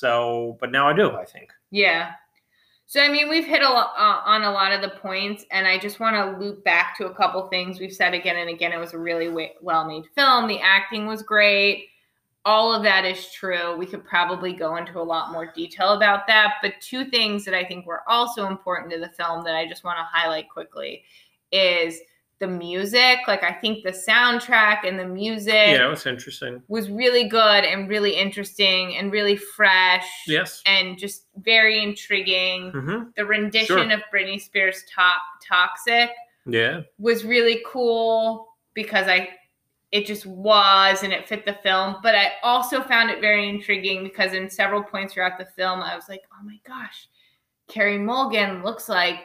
so, 0.00 0.56
but 0.60 0.72
now 0.72 0.88
I 0.88 0.94
do. 0.94 1.12
I 1.12 1.24
think. 1.24 1.50
Yeah. 1.70 2.12
So 2.86 3.00
I 3.00 3.08
mean, 3.08 3.28
we've 3.28 3.46
hit 3.46 3.62
a 3.62 3.68
lo- 3.68 3.92
uh, 3.96 4.22
on 4.24 4.42
a 4.42 4.50
lot 4.50 4.72
of 4.72 4.80
the 4.82 4.96
points, 4.98 5.44
and 5.52 5.68
I 5.68 5.78
just 5.78 6.00
want 6.00 6.16
to 6.16 6.44
loop 6.44 6.64
back 6.64 6.96
to 6.96 7.06
a 7.06 7.14
couple 7.14 7.46
things 7.48 7.78
we've 7.78 7.92
said 7.92 8.14
again 8.14 8.36
and 8.36 8.50
again. 8.50 8.72
It 8.72 8.78
was 8.78 8.94
a 8.94 8.98
really 8.98 9.28
wa- 9.28 9.54
well-made 9.60 10.06
film. 10.16 10.48
The 10.48 10.58
acting 10.60 11.06
was 11.06 11.22
great. 11.22 11.86
All 12.46 12.74
of 12.74 12.82
that 12.82 13.04
is 13.04 13.30
true. 13.30 13.76
We 13.76 13.84
could 13.86 14.04
probably 14.04 14.54
go 14.54 14.76
into 14.76 14.98
a 14.98 15.02
lot 15.02 15.30
more 15.30 15.52
detail 15.54 15.90
about 15.90 16.26
that. 16.26 16.54
But 16.62 16.80
two 16.80 17.04
things 17.04 17.44
that 17.44 17.54
I 17.54 17.64
think 17.64 17.86
were 17.86 18.02
also 18.08 18.46
important 18.46 18.90
to 18.92 18.98
the 18.98 19.10
film 19.10 19.44
that 19.44 19.54
I 19.54 19.68
just 19.68 19.84
want 19.84 19.98
to 19.98 20.04
highlight 20.04 20.48
quickly 20.48 21.04
is 21.52 22.00
the 22.40 22.48
music. 22.48 23.18
Like 23.28 23.44
I 23.44 23.52
think 23.52 23.84
the 23.84 23.90
soundtrack 23.92 24.78
and 24.88 24.98
the 24.98 25.04
music 25.06 25.52
Yeah, 25.54 25.86
it 25.86 25.90
was 25.90 26.06
interesting. 26.06 26.62
was 26.68 26.90
really 26.90 27.28
good 27.28 27.64
and 27.64 27.88
really 27.88 28.12
interesting 28.16 28.96
and 28.96 29.12
really 29.12 29.36
fresh 29.36 30.08
Yes. 30.26 30.62
and 30.66 30.98
just 30.98 31.26
very 31.36 31.82
intriguing. 31.82 32.70
hmm 32.72 33.02
The 33.16 33.24
rendition 33.26 33.66
Sure. 33.66 33.92
of 33.92 34.00
Britney 34.12 34.40
Spears' 34.40 34.84
"Top 34.92 35.20
Toxic" 35.46 36.10
Yeah. 36.46 36.80
was 36.98 37.24
really 37.24 37.62
cool 37.66 38.48
because 38.74 39.06
I 39.06 39.28
it 39.92 40.06
just 40.06 40.24
was 40.24 41.02
and 41.02 41.12
it 41.12 41.26
fit 41.28 41.44
the 41.44 41.54
film. 41.64 41.96
But 42.00 42.14
I 42.14 42.32
also 42.44 42.80
found 42.80 43.10
it 43.10 43.20
very 43.20 43.48
intriguing 43.48 44.04
because 44.04 44.32
in 44.34 44.48
several 44.48 44.82
points 44.84 45.12
throughout 45.14 45.36
the 45.36 45.46
film, 45.46 45.80
I 45.82 45.94
was 45.96 46.08
like, 46.08 46.22
"Oh 46.32 46.44
my 46.44 46.58
gosh, 46.66 47.08
Carey 47.68 47.98
Mulligan 47.98 48.62
looks 48.62 48.88
like." 48.88 49.18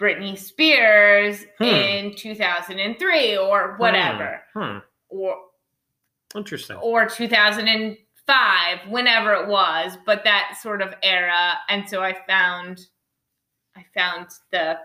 Britney 0.00 0.36
Spears 0.36 1.44
Hmm. 1.58 1.64
in 1.64 2.14
2003 2.16 3.36
or 3.36 3.76
whatever 3.78 4.42
Hmm. 4.54 4.78
or 5.08 5.36
Interesting. 6.34 6.76
or 6.76 7.06
2005 7.06 8.88
whenever 8.88 9.32
it 9.34 9.48
was 9.48 9.96
but 10.04 10.24
that 10.24 10.58
sort 10.60 10.82
of 10.82 10.92
era 11.02 11.54
and 11.68 11.88
so 11.88 12.02
i 12.02 12.12
found 12.28 12.80
i 13.76 13.84
found 13.94 14.28
the 14.50 14.78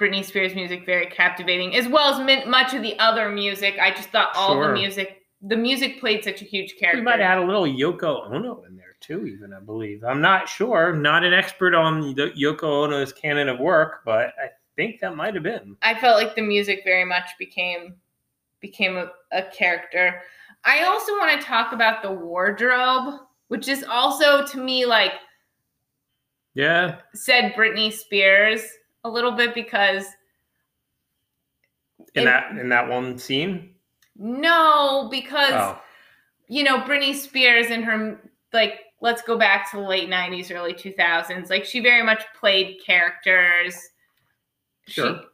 britney 0.00 0.24
spears 0.24 0.54
music 0.54 0.84
very 0.86 1.06
captivating 1.06 1.76
as 1.76 1.86
well 1.86 2.12
as 2.20 2.46
much 2.46 2.74
of 2.74 2.82
the 2.82 2.98
other 2.98 3.28
music 3.28 3.76
i 3.80 3.90
just 3.90 4.08
thought 4.10 4.30
all 4.34 4.58
the 4.60 4.72
music 4.72 5.22
the 5.42 5.56
music 5.56 6.00
played 6.00 6.24
such 6.24 6.40
a 6.40 6.44
huge 6.46 6.76
character. 6.78 6.98
We 6.98 7.04
might 7.04 7.20
add 7.20 7.36
a 7.36 7.44
little 7.44 7.64
Yoko 7.66 8.32
Ono 8.32 8.64
in 8.66 8.74
there 8.74 8.95
too, 9.06 9.26
even 9.26 9.52
I 9.52 9.60
believe. 9.60 10.02
I'm 10.04 10.20
not 10.20 10.48
sure. 10.48 10.92
Not 10.92 11.24
an 11.24 11.32
expert 11.32 11.74
on 11.74 12.14
the 12.14 12.30
Yoko 12.36 12.64
Ono's 12.84 13.12
canon 13.12 13.48
of 13.48 13.58
work, 13.60 14.00
but 14.04 14.32
I 14.42 14.48
think 14.74 15.00
that 15.00 15.14
might 15.16 15.34
have 15.34 15.42
been. 15.42 15.76
I 15.82 15.94
felt 15.94 16.18
like 16.22 16.34
the 16.34 16.42
music 16.42 16.82
very 16.84 17.04
much 17.04 17.30
became 17.38 17.94
became 18.60 18.96
a, 18.96 19.10
a 19.32 19.42
character. 19.44 20.22
I 20.64 20.84
also 20.84 21.12
want 21.12 21.38
to 21.40 21.46
talk 21.46 21.72
about 21.72 22.02
the 22.02 22.10
wardrobe, 22.10 23.20
which 23.48 23.68
is 23.68 23.84
also 23.84 24.44
to 24.46 24.58
me 24.58 24.86
like 24.86 25.12
Yeah. 26.54 26.96
said 27.14 27.52
Britney 27.54 27.92
Spears 27.92 28.62
a 29.04 29.10
little 29.10 29.32
bit 29.32 29.54
because 29.54 30.06
In 32.14 32.22
It- 32.22 32.24
that 32.26 32.50
in 32.58 32.68
that 32.70 32.88
one 32.88 33.18
scene. 33.18 33.74
no, 34.16 35.08
because 35.10 35.52
Oh. 35.52 35.80
you 36.48 36.64
know, 36.64 36.80
Britney 36.80 37.14
Spears 37.14 37.66
and 37.70 37.84
her 37.84 38.18
like 38.52 38.80
let's 39.00 39.22
go 39.22 39.36
back 39.38 39.70
to 39.70 39.76
the 39.76 39.82
late 39.82 40.08
90s, 40.08 40.54
early 40.54 40.72
2000s. 40.74 41.50
Like 41.50 41.64
she 41.64 41.80
very 41.80 42.02
much 42.02 42.24
played 42.38 42.78
characters. 42.84 43.78
Sure. 44.86 45.14
She 45.14 45.26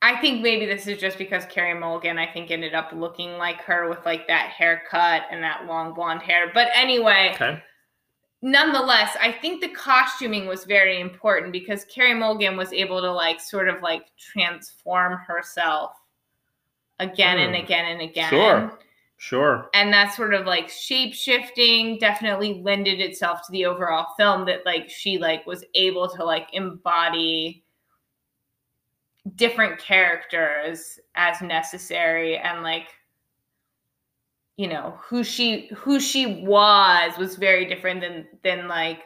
I 0.00 0.16
think 0.20 0.42
maybe 0.42 0.64
this 0.64 0.86
is 0.86 0.98
just 0.98 1.18
because 1.18 1.44
Carey 1.46 1.74
Mulligan, 1.74 2.18
I 2.18 2.26
think, 2.32 2.52
ended 2.52 2.72
up 2.72 2.92
looking 2.92 3.36
like 3.36 3.60
her 3.62 3.88
with 3.88 4.04
like 4.06 4.28
that 4.28 4.50
haircut 4.50 5.22
and 5.30 5.42
that 5.42 5.66
long 5.66 5.92
blonde 5.92 6.22
hair. 6.22 6.52
But 6.54 6.68
anyway, 6.72 7.32
Okay. 7.34 7.60
nonetheless, 8.40 9.16
I 9.20 9.32
think 9.32 9.60
the 9.60 9.70
costuming 9.70 10.46
was 10.46 10.64
very 10.64 11.00
important 11.00 11.50
because 11.50 11.84
Carey 11.86 12.14
Mulligan 12.14 12.56
was 12.56 12.72
able 12.72 13.00
to 13.00 13.10
like 13.10 13.40
sort 13.40 13.68
of 13.68 13.82
like 13.82 14.06
transform 14.16 15.18
herself 15.18 15.96
again 17.00 17.38
and 17.38 17.56
Hmm. 17.56 17.64
again 17.64 17.84
and 17.86 18.00
again. 18.00 18.30
Sure. 18.30 18.78
Sure. 19.20 19.68
And 19.74 19.92
that 19.92 20.14
sort 20.14 20.32
of 20.32 20.46
like 20.46 20.68
shape 20.68 21.12
shifting 21.12 21.98
definitely 21.98 22.62
lended 22.62 23.00
itself 23.00 23.40
to 23.44 23.52
the 23.52 23.66
overall 23.66 24.14
film 24.16 24.46
that 24.46 24.64
like 24.64 24.88
she 24.88 25.18
like 25.18 25.44
was 25.46 25.64
able 25.74 26.08
to 26.10 26.24
like 26.24 26.48
embody 26.52 27.64
different 29.34 29.78
characters 29.80 30.98
as 31.16 31.42
necessary 31.42 32.38
and 32.38 32.62
like 32.62 32.86
you 34.56 34.66
know 34.68 34.96
who 35.02 35.22
she 35.22 35.68
who 35.76 36.00
she 36.00 36.42
was 36.44 37.16
was 37.18 37.36
very 37.36 37.66
different 37.66 38.00
than 38.00 38.26
than 38.42 38.68
like 38.68 39.00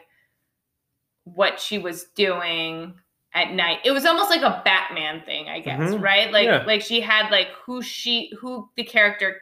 what 1.25 1.59
she 1.59 1.77
was 1.77 2.05
doing 2.15 2.93
at 3.33 3.51
night 3.51 3.79
it 3.83 3.91
was 3.91 4.05
almost 4.05 4.29
like 4.29 4.41
a 4.43 4.61
batman 4.63 5.21
thing 5.25 5.49
i 5.49 5.59
guess 5.59 5.91
Mhm. 5.91 6.01
right 6.01 6.31
like 6.31 6.45
Yeah. 6.45 6.63
like 6.65 6.81
she 6.81 7.01
had 7.01 7.29
like 7.29 7.49
who 7.65 7.81
she 7.81 8.31
who 8.39 8.69
the 8.77 8.83
character 8.83 9.41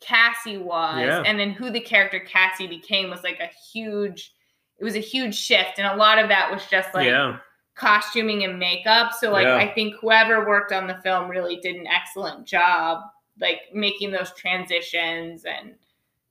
cassie 0.00 0.58
was 0.58 1.04
Yeah. 1.04 1.22
and 1.26 1.38
then 1.38 1.50
who 1.50 1.70
the 1.70 1.80
character 1.80 2.20
cassie 2.20 2.66
became 2.66 3.10
was 3.10 3.22
like 3.22 3.38
a 3.40 3.50
huge 3.72 4.34
it 4.78 4.84
was 4.84 4.96
a 4.96 5.00
huge 5.00 5.34
shift 5.34 5.78
and 5.78 5.86
a 5.86 5.94
lot 5.96 6.18
of 6.18 6.28
that 6.30 6.50
was 6.50 6.64
just 6.66 6.94
like 6.94 7.06
yeah. 7.06 7.36
costuming 7.74 8.44
and 8.44 8.58
makeup. 8.58 9.12
So 9.12 9.30
like 9.30 9.44
Yeah. 9.44 9.56
I 9.56 9.72
think 9.72 9.94
whoever 10.00 10.46
worked 10.48 10.72
on 10.72 10.86
the 10.86 10.98
film 11.04 11.28
really 11.28 11.56
did 11.56 11.76
an 11.76 11.86
excellent 11.86 12.46
job 12.46 13.02
like 13.40 13.60
making 13.74 14.10
those 14.10 14.32
transitions 14.32 15.44
and 15.44 15.74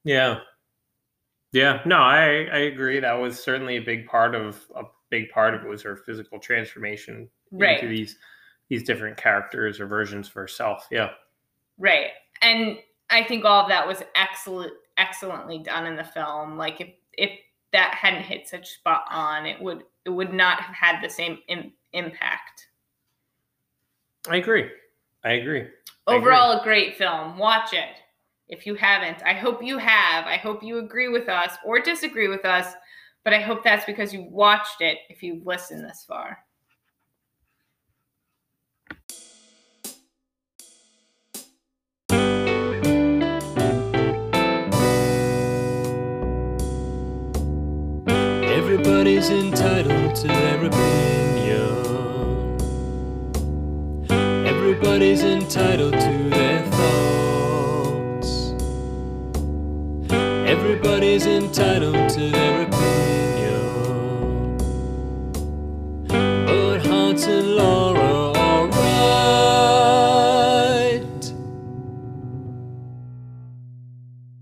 Yeah. 0.04 0.40
Yeah. 1.52 1.82
No, 1.86 1.98
I 1.98 2.48
I 2.52 2.60
agree. 2.72 3.00
That 3.00 3.14
was 3.14 3.40
certainly 3.40 3.78
a 3.78 3.82
big 3.82 4.08
part 4.08 4.34
of 4.36 4.66
a 4.76 4.84
big 5.12 5.30
part 5.30 5.54
of 5.54 5.64
it 5.64 5.68
was 5.68 5.82
her 5.84 5.96
physical 5.96 6.40
transformation 6.40 7.30
right 7.52 7.82
into 7.82 7.88
these 7.88 8.18
these 8.70 8.84
different 8.84 9.18
characters 9.18 9.80
or 9.80 9.86
versions 9.88 10.28
of 10.28 10.34
herself. 10.34 10.88
Yeah. 10.92 11.10
right. 11.78 12.12
And 12.42 12.78
I 13.10 13.24
think 13.24 13.46
all 13.46 13.64
of 13.64 13.70
that 13.70 13.88
was 13.88 14.04
excellent 14.16 14.74
excellently 14.98 15.60
done 15.60 15.86
in 15.86 15.96
the 15.96 16.04
film. 16.04 16.58
Like 16.58 16.82
if 16.82 16.90
if 17.14 17.32
that 17.72 17.94
hadn't 17.94 18.24
hit 18.24 18.48
such 18.48 18.70
spot 18.70 19.06
on, 19.10 19.46
it 19.46 19.62
would 19.62 19.84
it 20.06 20.10
would 20.10 20.34
not 20.34 20.62
have 20.62 20.76
had 20.76 21.02
the 21.02 21.10
same 21.10 21.40
Im- 21.48 21.74
impact. 21.94 22.68
I 24.30 24.38
agree. 24.38 24.70
I 25.24 25.34
agree. 25.34 25.62
I 25.62 25.64
agree. 25.64 26.18
Overall, 26.18 26.60
a 26.60 26.64
great 26.64 26.96
film. 26.96 27.38
Watch 27.38 27.74
it 27.74 27.98
if 28.48 28.66
you 28.66 28.76
haven't. 28.76 29.24
I 29.24 29.34
hope 29.34 29.64
you 29.64 29.78
have. 29.78 30.26
I 30.26 30.38
hope 30.38 30.64
you 30.64 30.80
agree 30.80 31.08
with 31.08 31.30
us 31.30 31.56
or 31.66 31.80
disagree 31.80 32.28
with 32.28 32.46
us, 32.46 32.74
but 33.24 33.34
I 33.34 33.42
hope 33.42 33.64
that's 33.64 33.86
because 33.86 34.14
you 34.14 34.24
watched 34.24 34.82
it 34.82 35.00
if 35.10 35.22
you've 35.24 35.46
listened 35.46 35.86
this 35.86 36.04
far. 36.08 36.40
Everybody's 49.10 49.32
entitled 49.32 50.16
to 50.18 50.28
their 50.28 50.66
opinion. 50.66 51.68
Everybody's 54.46 55.24
entitled 55.24 55.94
to 55.94 56.30
their 56.30 56.62
thoughts. 56.70 58.54
Everybody's 60.48 61.26
entitled 61.26 62.10
to 62.12 62.30
their 62.30 62.62
opinion. 62.62 62.79